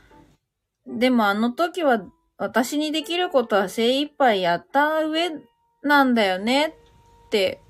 [0.88, 2.06] でもあの時は
[2.38, 5.32] 私にできることは精一杯やった上
[5.82, 7.62] なんだよねって、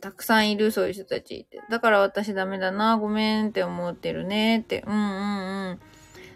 [0.00, 1.60] たくさんいるそういう人たちって。
[1.70, 4.84] だから私ダメだな、ごめんって思ってるねって。
[4.86, 5.80] うんうんうん。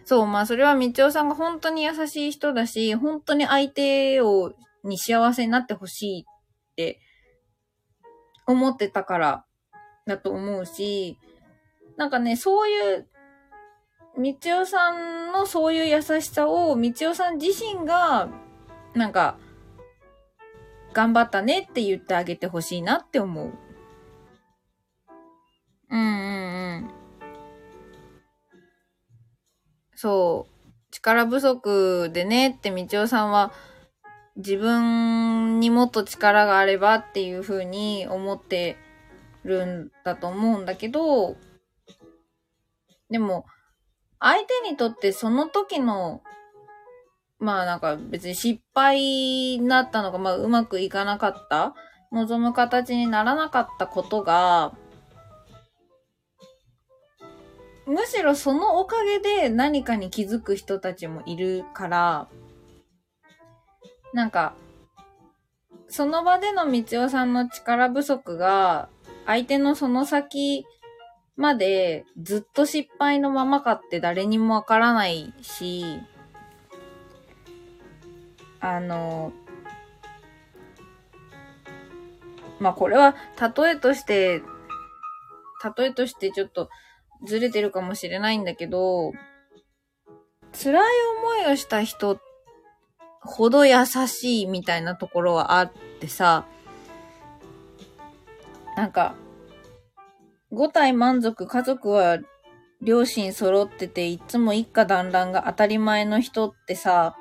[0.04, 4.52] そう、まあそれはみちおさんが本当に優しい人だし、本当に相手を、
[4.84, 6.98] に幸せになってほしいって
[8.46, 9.44] 思ってたから
[10.06, 11.18] だと思うし、
[11.96, 13.08] なんかね、そういう、
[14.18, 18.28] みちおさんのそういう優しさを、みちおさん自身が、
[18.94, 19.38] なんか、
[20.92, 23.52] 頑張ったねって言ってあげてほしいなって思う。
[25.90, 26.90] うんうんうん。
[29.94, 33.52] そう、力不足でねってみちおさんは
[34.36, 38.76] 自分にもっと力があればっていう風に思って
[39.44, 41.36] るんだと思うんだけど、
[43.10, 43.44] でも、
[44.18, 46.22] 相手にとってその時の、
[47.42, 51.74] まあなんか別に失敗になったのか、まあうまくいかなかった、
[52.12, 54.72] 望む形にならなかったことが、
[57.84, 62.28] むしろそのおかげで何かに気づく人たちもいるから、
[64.14, 64.54] なんか、
[65.88, 68.88] その場でのみつよさんの力不足が、
[69.26, 70.64] 相手のその先
[71.36, 75.98] までずっと失敗のままかって誰にもわからないし、
[78.62, 79.32] あの、
[82.60, 84.40] まあこれは例えとして、
[85.76, 86.70] 例えとしてちょっと
[87.26, 89.12] ずれてるかもしれないんだけど、
[90.52, 90.82] 辛い
[91.44, 92.20] 思いをした人
[93.20, 96.46] ほど優しいみたいなところはあってさ、
[98.76, 99.14] なんか、
[100.52, 102.18] 五体満足、家族は
[102.80, 107.16] 両親揃ってて、いつも一家団らんが当たり前の人ってさ、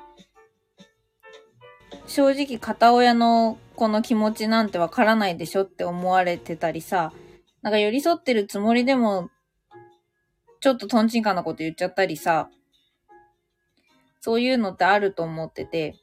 [2.12, 7.10] 正直片親の子の気持ちなんてわからないでしょって思われてたりさ、
[7.62, 9.30] なんか寄り添ってるつもりでも、
[10.60, 12.50] ちょっとトンチンカンなこと言っちゃったりさ、
[14.20, 15.94] そういうのってあると思ってて、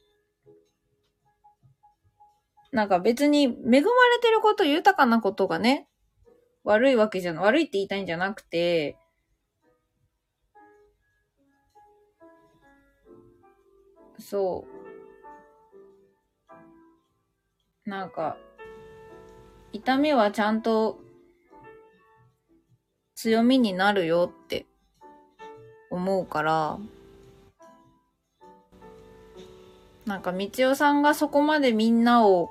[2.72, 3.82] なんか別に恵まれ
[4.20, 5.86] てること、豊かなことがね、
[6.64, 8.96] 悪いわけじゃな、悪いって言いたいんじゃなくて、
[14.18, 14.79] そう。
[17.90, 18.36] なんか、
[19.72, 21.00] 痛みはちゃんと
[23.16, 24.66] 強みになるよって
[25.90, 26.78] 思うから、
[30.06, 32.50] なんか、みちおさんがそこまでみんなを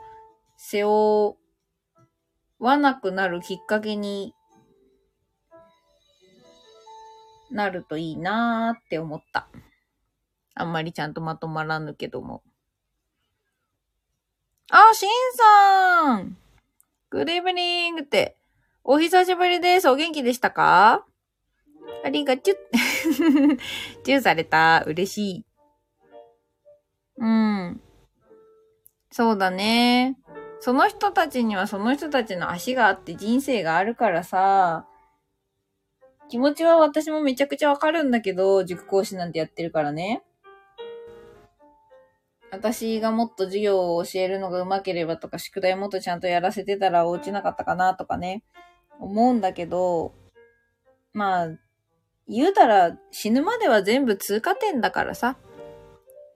[0.58, 1.38] 背負
[2.60, 4.34] わなくなるきっかけに
[7.50, 9.48] なるといいなーって思った。
[10.54, 12.44] あんまりちゃんとまとまらぬけども。
[14.72, 16.38] あ、しんさん
[17.12, 18.04] !Good evening!
[18.04, 18.38] って。
[18.84, 19.90] お久しぶりです。
[19.90, 21.06] お元気でしたか？
[22.06, 22.54] ありがちゅ。
[24.06, 24.84] チューされた。
[24.86, 25.46] 嬉しい。
[27.18, 27.82] うん。
[29.12, 30.20] そうだね。
[30.60, 34.86] その人たちにはその人たちの足があって人生があるからさ、
[36.30, 40.22] 気持ちは私もめちゃくちゃわかるんだけど、塾講師なんてやってるからね。
[42.52, 48.44] 私がもっと授業を教えるのが上手ければとか、宿題もっとちゃんとやらせてたら落ちなかったかなとかね、
[49.00, 50.14] 思うんだけど、
[51.14, 51.48] まあ、
[52.28, 55.38] 言うたら死ぬまでは全部通過点だからさ。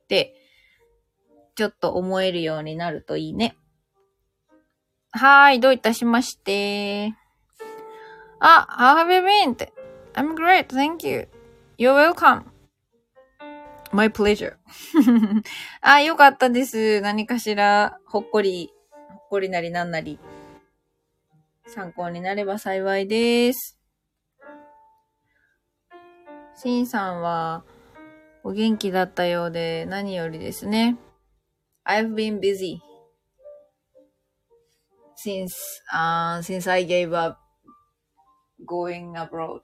[0.04, 0.36] って、
[1.56, 3.56] ちょっと思えるようになるといいね。
[5.12, 7.14] はーい、どういたしまして。
[8.40, 9.54] あ、how have you been?
[9.54, 9.72] って。
[10.14, 11.28] I'm great, thank you.
[11.78, 12.53] You're welcome.
[13.94, 14.56] My pleasure.
[15.82, 17.00] あ、よかったです。
[17.02, 18.74] 何かしら、ほっこり、
[19.10, 20.20] ほっこりなりなんなり、
[21.68, 23.80] 参考になれば幸いです。
[26.56, 27.64] シンさんは、
[28.44, 30.98] お元気だったようで、何よりですね。
[31.86, 32.80] I've been busy
[35.24, 35.54] since,
[35.94, 37.38] uh, since I gave up
[38.68, 39.62] going abroad.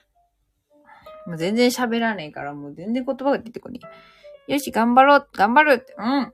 [1.26, 4.19] もう全然喋らねえから、もう全然言葉が出てこねえ。
[4.50, 6.34] よし、頑張ろう、頑張るって、うん。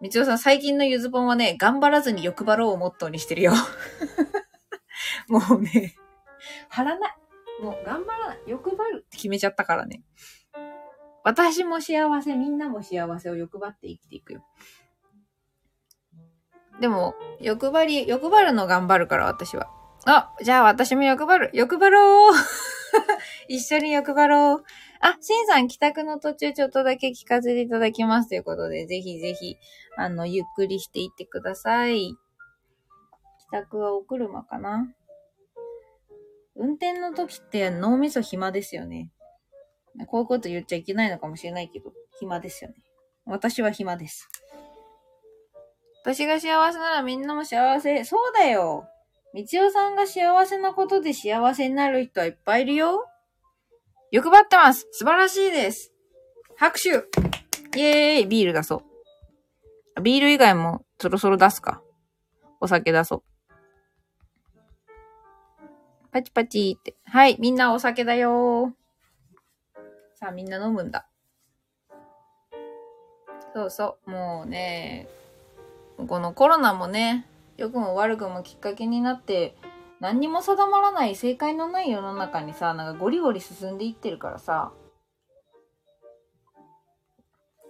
[0.00, 3.52] みつおさん、最近のゆずぽんはね、頑張らずに欲張ろうをモットーにしてるよ。
[5.28, 5.94] もうね、
[6.68, 7.16] 張らない。
[7.62, 8.40] もう頑張らない。
[8.48, 10.02] 欲張るって決めちゃったからね。
[11.22, 14.44] 私も幸せ、みんなも幸せを欲張って生きていくよ。
[16.80, 19.70] でも、欲張り、欲張るの頑張るから、私は。
[20.04, 21.50] あ、じゃあ私も欲張る。
[21.54, 22.32] 欲張ろう
[23.46, 24.64] 一緒に欲張ろう。
[25.04, 29.56] あ、しんさん帰宅の途中ちょっとだけ聞かせていただきますということで、ぜひぜひ、
[29.96, 32.12] あの、ゆっくりしていってください。
[32.12, 32.16] 帰
[33.50, 34.88] 宅はお車かな？
[36.54, 39.10] 運転の時って脳みそ暇ですよね。
[40.06, 42.76] こういうこと言っちゃいけないのかもしれないけど、暇ですよね。
[43.26, 44.28] 私は暇です。
[46.04, 48.04] 私が幸せならみんなも幸せ。
[48.04, 48.86] そうだよ。
[49.34, 53.06] みちおさんが幸せなことで幸せになる人はいっぱいいるよ。
[54.12, 54.86] 欲張ってます。
[54.92, 55.90] 素晴らしいです。
[56.58, 56.90] 拍手
[57.78, 58.82] イエーイビール出そ
[59.96, 60.02] う。
[60.02, 61.80] ビール以外もそろそろ出すか。
[62.60, 63.22] お酒出そう。
[66.10, 66.94] パチパチって。
[67.06, 68.74] はい、みんなお酒だよ
[70.16, 71.08] さあ、みんな飲むんだ。
[73.54, 74.10] そうそう。
[74.10, 75.08] もうね、
[76.06, 77.26] このコロナもね、
[77.56, 79.56] 良くも悪くもきっかけになって、
[80.02, 84.72] 何にも定まらない正解のない世の中にさ、なんかゴリゴリ進んでいってるからさ。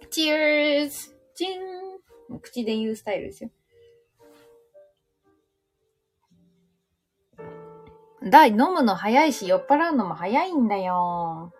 [0.09, 1.59] チーズチン
[2.41, 3.51] 口で言うスタイルですよ。
[8.23, 11.53] だい、飲むの早いし、酔っ払うのも早いんだよ。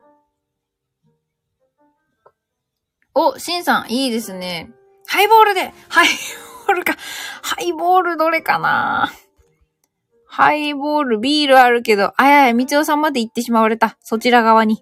[3.14, 4.72] お、シンさん、いいですね。
[5.06, 6.95] ハイボールでハイールか。
[7.44, 9.12] ハイボールどれかな
[10.35, 13.99] ハイボール、ビールあるけど、あやや、みちおさんまで行ってしまわれた。
[14.01, 14.81] そちら側に。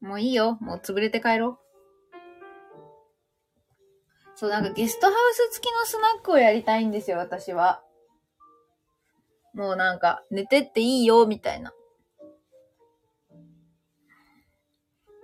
[0.00, 0.58] もういいよ。
[0.60, 1.58] もう潰れて帰ろう。
[4.34, 7.80] そう、なんかゲストハウス付きのスナックをやりたいんですよ、私は。
[9.54, 11.72] もうなんか、寝てっていいよ、みたいな。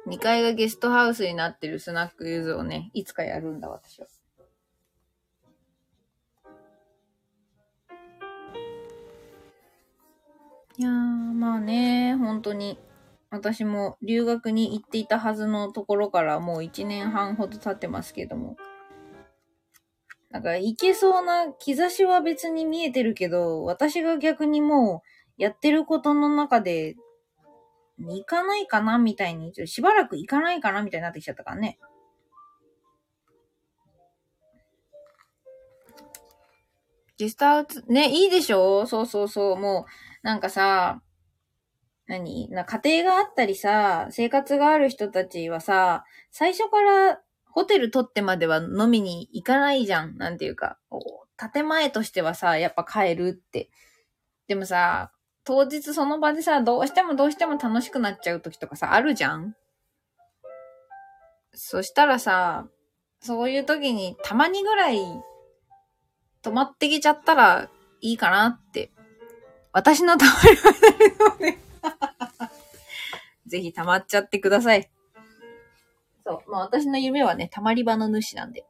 [0.06, 4.06] 2階がゲストハウスになってるスナックユーズをね、いつかやるんだ、私は。
[10.76, 12.78] いやー、まあね、本当に。
[13.30, 18.56] 私も留学に行っていたはずのところからもう1年半ほど経ってますけども。
[20.30, 25.02] なんか行けそうな兆しは別に見えてるけど、私が逆にも
[25.38, 26.96] うやってることの中で
[27.98, 31.78] 行かないかなみたいに、ちょしばらく行かないかなみたいになってきちゃったからね。
[37.16, 38.86] ゲストハウス、ね、いいでしょ？
[38.86, 39.56] そうそうそう。
[39.56, 41.02] もう、なんかさ、
[42.06, 42.48] 何？
[42.48, 50.16] な家庭があったりさ、生活がある人たちはさ、最初からホテル取ってまでは飲みに行かないじゃん。
[50.16, 50.78] なんていうか、
[51.52, 53.68] 建前としてはさ、やっぱ帰るって。
[54.48, 55.12] でもさ、
[55.44, 59.54] 当日その場でさ、どうしてもどうしても楽しくなっちゃう時とかさ、あるじゃん
[61.52, 62.66] そしたらさ、
[63.20, 65.02] そういう時にたまにぐらい
[66.40, 67.68] 泊まってきちゃったら
[68.00, 68.93] いいかなって。
[69.74, 71.58] 私のたまり場なので
[73.46, 74.88] ぜひ溜まっちゃってください。
[76.24, 76.50] そう。
[76.50, 78.64] まあ私の夢はね、溜まり場の主なんで。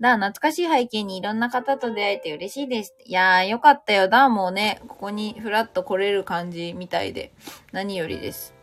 [0.00, 2.94] だ、懐かしい背景にいろんな方と出会えて嬉しいです。
[3.04, 4.08] いやー、よかったよ。
[4.08, 7.32] だ、もうね、ここにふらっと来れる感じみたいで、
[7.70, 8.54] 何よりです。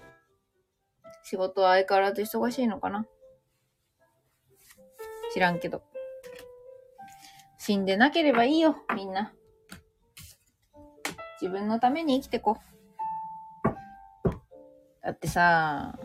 [1.24, 3.06] 仕事は相変わらず忙しいのかな
[5.34, 5.82] 知らんけど。
[7.58, 9.32] 死んでなければいいよ、みんな。
[11.42, 12.58] 自分のために生きてこ。
[15.04, 15.98] だってさ、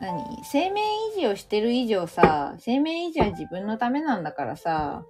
[0.00, 0.42] 何？
[0.44, 0.80] 生命
[1.16, 5.04] 維持をしてる以上さ、生命維持は自分のためなんだからさ、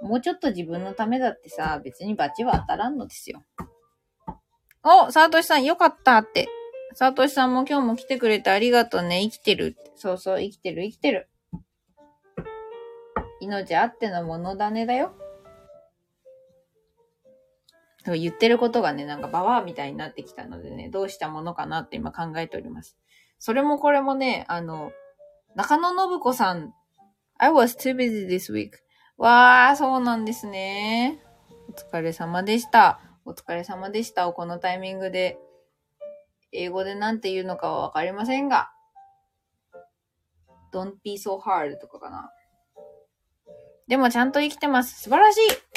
[0.00, 3.42] もうちょっと自分のためだってさ、別に罰は当たらんのですよ。
[4.82, 6.48] おサートシさんよかったって。
[6.94, 9.20] サートシさんも今日も来てくれてありがとうね。
[9.22, 9.76] 生きてる。
[9.96, 11.28] そうそう、生きてる、生きてる。
[13.40, 15.12] 命あってのものだねだよ。
[18.12, 22.98] 言ってることがね、なんかババアみたいになってきたのでね、どうしたものかなって今考えております。
[23.38, 24.92] それもこれもね、あの、
[25.54, 26.74] 中野信子さん、
[27.38, 28.70] I was too busy this week.
[29.16, 31.20] わー、そうなんですね。
[31.68, 33.00] お疲れ様でした。
[33.24, 34.30] お疲れ様でした。
[34.32, 35.38] このタイミングで、
[36.52, 38.70] 英語でなんて言うのかはわかりませんが、
[40.72, 42.30] don't be so hard とかかな。
[43.86, 45.02] でもちゃんと生きてます。
[45.02, 45.73] 素晴らしい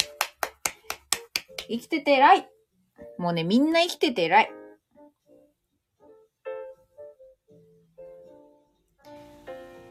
[1.68, 2.48] 生きてて偉い
[3.18, 4.50] もうね、みんな生きてて偉い。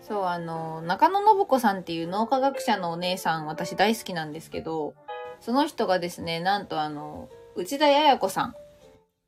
[0.02, 4.94] そう、あの、中野信子さんっていう脳科学者のお姉さん、私大好きなんですけど、
[5.41, 8.56] その人がですね、なんとあの、内田彩子さん。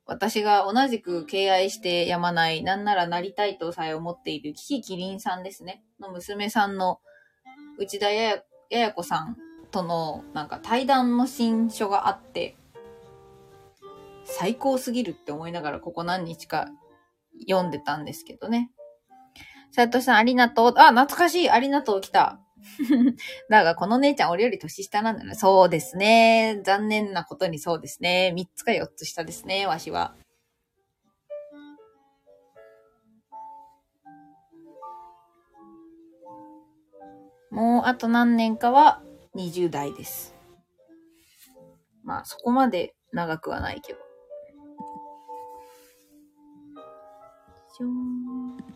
[0.06, 5.84] 私が同じく敬愛してやまない、なんならなりたいとさえ思っている、キキキリンさんですね。
[6.00, 7.00] の娘さんの
[7.78, 8.06] 内田
[8.70, 9.36] 彩子さん
[9.70, 12.56] とのなんか対談の新書があって、
[14.24, 16.68] 最高すぎるって思いながらここ何日か
[17.48, 18.70] 読んでたんですけどね。
[19.72, 20.74] さとしさん、ありがとう。
[20.76, 21.50] あ、懐かしい。
[21.50, 22.40] ありがとう、来た。
[23.48, 25.34] だが、この姉ちゃん、俺より年下なんだね。
[25.34, 26.60] そうですね。
[26.64, 28.32] 残念なことにそうですね。
[28.36, 30.14] 3つか4つ下ですね、わしは。
[37.50, 39.02] もう、あと何年かは
[39.36, 40.34] 20代です。
[42.02, 43.98] まあ、そこまで長くはないけど。
[47.72, 48.70] しょー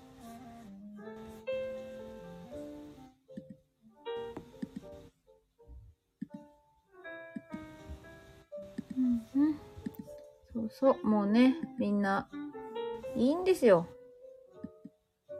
[10.52, 12.28] そうそう、もうね、みんな、
[13.16, 13.89] いいんですよ。
[15.28, 15.36] 好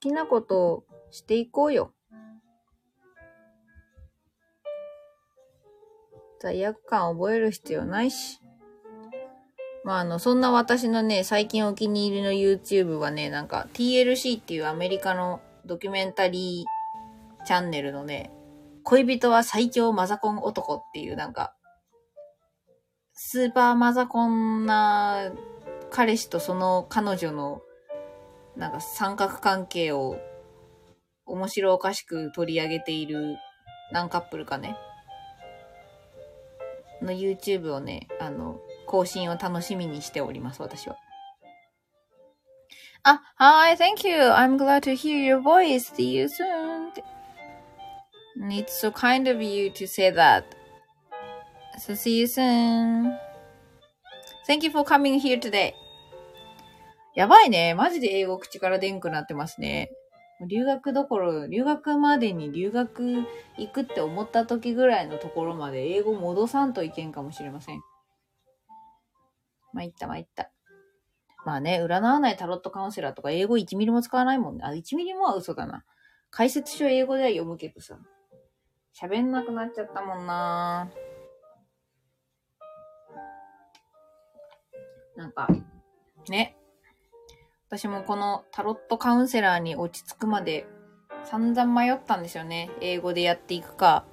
[0.00, 1.92] きなことをしていこうよ。
[6.44, 8.38] 罪悪感覚える必要ないし。
[9.82, 18.30] まあ、あの、そんな私のね、最近お気に入りの YouTube はね、なんか TLC っていうアメリカのドキュメンタリーチャンネルのね、
[18.82, 21.54] 恋人は最強マザコン男っていうなんか、
[23.14, 25.32] スーパーマザコンな
[25.90, 27.62] 彼氏とその彼女の
[28.56, 30.18] なんか三角関係を
[31.24, 33.36] 面白おかしく取り上げている
[33.92, 34.76] 何カップルかね。
[37.04, 40.96] の YouTube をね、あの、更新を楽しみにしております、私は。
[43.04, 44.16] あ、Hi, thank you.
[44.32, 45.94] I'm glad to hear your voice.
[45.94, 46.92] See you soon.
[48.50, 50.44] It's so kind of you to say that.
[51.78, 53.12] So see you soon.
[54.46, 55.74] Thank you for coming here today.
[57.14, 57.74] やばいね。
[57.74, 59.90] マジで英語口からでんくなってますね。
[60.40, 63.24] 留学どころ、留学までに留学
[63.56, 67.82] 行くって思った時ぐらいのところまで英語戻さんといけんかもしれません。
[69.72, 70.50] 参った参った。
[71.44, 74.64] まあね、占わないタロットカウンセラーとか英語1ミリも使わないもんね。
[74.64, 75.84] あ、1ミリもは嘘だな。
[76.30, 77.98] 解説書英語では読むけどさ。
[78.98, 80.88] 喋んなくなっちゃったもんな
[85.16, 85.48] なんか、
[86.28, 86.56] ね。
[87.76, 90.64] 私もこのタロットカウンセラーに落ち着くまで
[91.24, 92.70] 散々迷ったんですよね。
[92.80, 94.06] 英語でやっていくか、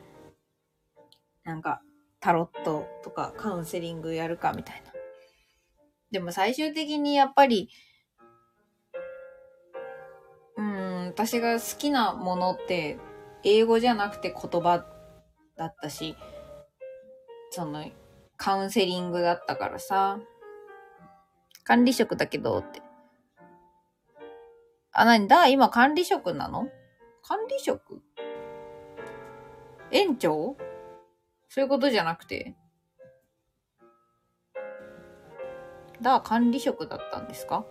[1.43, 1.79] なんか
[2.19, 4.91] タロットとかカウンセリングやるかみたいな。
[6.09, 7.69] でも最終的にやっぱり、
[10.57, 12.97] うん、私が好きなものって
[13.43, 14.83] 英語じゃなくて言葉
[15.55, 16.15] だったし、
[17.51, 17.85] その
[18.37, 20.17] カウンセリングだったからさ、
[21.63, 22.81] 管理職だけどって。
[24.93, 26.69] あ、なにだ今管理職なの？
[27.23, 28.01] 管理職？
[29.91, 30.57] 園長？
[31.49, 32.55] そういうことじゃなくて？
[36.01, 37.65] だ管理職だったんですか？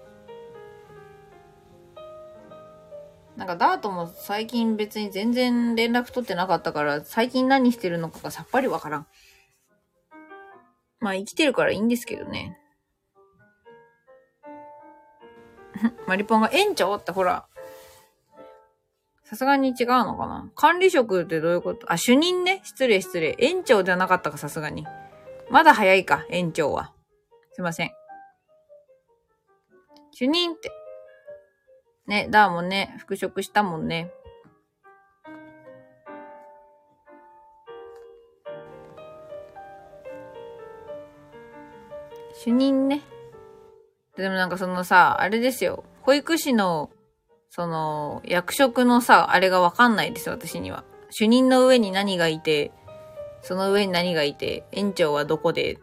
[3.37, 9.07] なんかダートも最近別に全然連絡取ってなかったから、最近何してるのかがさっぱりわからん。
[11.01, 12.59] まあ生きてるからいいんですけどね。
[16.07, 17.47] マリポンが園長ってほら。
[19.25, 20.51] さすがに違うのかな？
[20.57, 21.91] 管理職ってどういうこと？
[21.93, 22.61] あ、主任ね。
[22.65, 23.37] 失礼失礼。
[23.39, 24.87] 園長じゃなかったか、さすがに。
[25.51, 26.93] まだ早いか、園長は。
[27.53, 27.91] すいません。
[30.13, 30.73] 主任って。
[32.07, 34.13] ね、ダーもね、復職したもんね。
[42.43, 43.03] 主任ね。
[44.17, 45.85] でもなんかそのさ、あれですよ。
[46.03, 46.91] 保育士の、
[47.49, 50.85] その、役職のさ、あれがわかんないですよ、私には。
[51.11, 52.73] 主任の上に何がいて、
[53.43, 55.79] その上に何がいて、園長はどこで、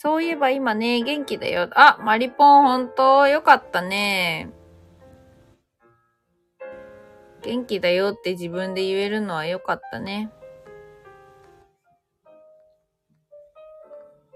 [0.00, 1.68] そういえば今ね、元気だよ。
[1.72, 4.48] あ、マリポンほんとよかったね。
[7.48, 10.30] 元気だよって自分で言えるのはよかったね。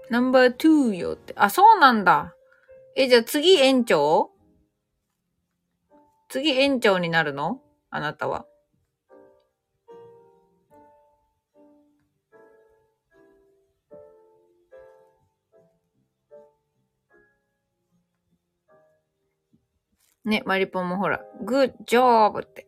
[0.09, 1.35] ナンバー2よって。
[1.37, 2.33] あ、そうなんだ。
[2.95, 4.31] え、じゃあ次園長？
[6.27, 7.61] 次園長になるの？
[7.91, 8.47] あなたは。
[20.25, 22.65] ね、マリポンもほら、グッジョブって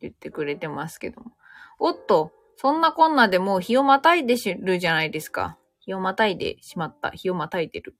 [0.00, 1.32] 言ってくれてますけども。
[1.78, 5.58] おっと、そんなこんなでもう日をまたいでるじゃないですか。
[5.80, 7.10] 日をまたいでしまった。
[7.10, 7.94] 日をまたいでる。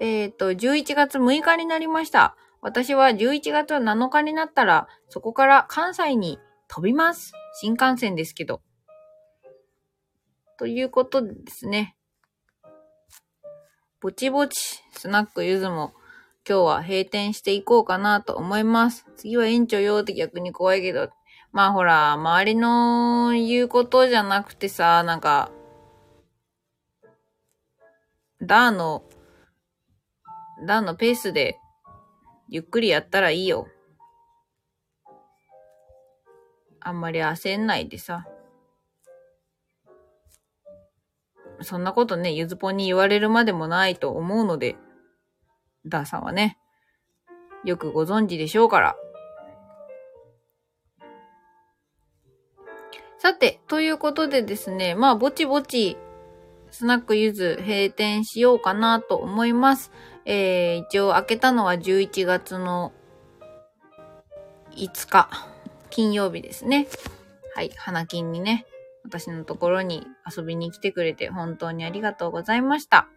[0.00, 2.36] うん、えっ、ー、と、11月6日になりました。
[2.60, 6.38] 私は11月7日になったら、そこから関西に
[6.68, 7.32] 飛びます。
[7.60, 8.62] 新幹線ですけど。
[10.58, 11.96] ということですね。
[14.00, 15.92] ぼちぼち、スナックゆずも
[16.48, 19.04] 今日は閉店していこうかなと思います。
[19.16, 21.10] 次は園長よって逆に怖いけど。
[21.52, 25.50] まあほら、周りの言うことじゃなくてさ、なんか、
[28.40, 29.02] ダーの、
[30.66, 31.58] ダーのペースで
[32.48, 33.66] ゆっくりやったらいいよ。
[36.80, 38.26] あんまり焦んないでさ。
[41.60, 44.76] そんなことね、ゆずぽんに言われるまでもないと思うので、
[45.88, 46.58] ダーさんはね、
[47.64, 48.96] よくご存知でしょうから。
[53.18, 55.96] さて、ということでですね、まあ、ぼちぼち、
[56.70, 59.90] スナックゆず閉店しようかなと思います。
[60.24, 62.92] えー、一応開けたのは11月の
[64.72, 65.28] 5日、
[65.90, 66.86] 金曜日ですね。
[67.54, 68.66] はい、花金にね、
[69.04, 73.08] 私のところに遊びに来てくれて本当にありがとうございました。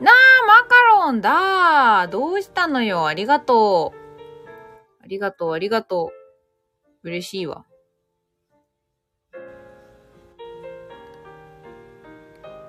[0.00, 0.14] なあ、
[0.46, 0.74] マカ
[1.06, 3.98] ロンだどうしたのよありがとう。
[5.02, 6.10] ありがとう、ありがと
[7.04, 7.08] う。
[7.08, 7.64] 嬉しいわ。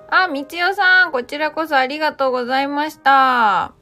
[0.08, 3.74] あ、みちよさん、こちらこそありがとうございました。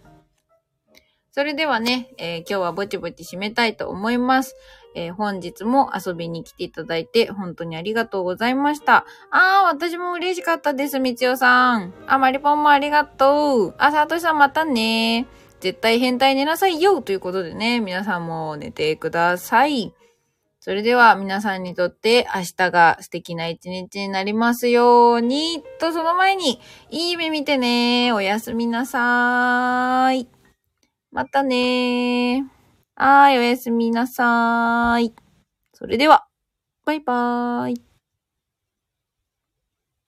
[1.31, 4.55] それではね、えー、今日はぼちぼち締めたいと思います。
[4.95, 9.05] えー本日も遊びに来ていただいて、本当にありがとうございました。
[9.31, 11.93] あー、私も嬉しかったです、みつよさん。
[12.07, 13.75] あ、まりぽんもありがとう。
[13.79, 15.27] あ、さとしさんまたね。
[15.61, 19.95] 絶対変態寝なさいよということでね、皆さんも寝てください。
[20.61, 25.63] それでは皆さんにとって明日が素敵な一日になりますように。
[25.79, 26.59] と、その前に、
[26.91, 28.13] いい夢見てね。
[28.13, 30.29] おやすみなさーい。
[31.13, 32.64] またねー。
[32.97, 35.15] はい、おやすみなさーい。
[35.73, 36.29] それでは、
[36.85, 37.94] バイバーイ。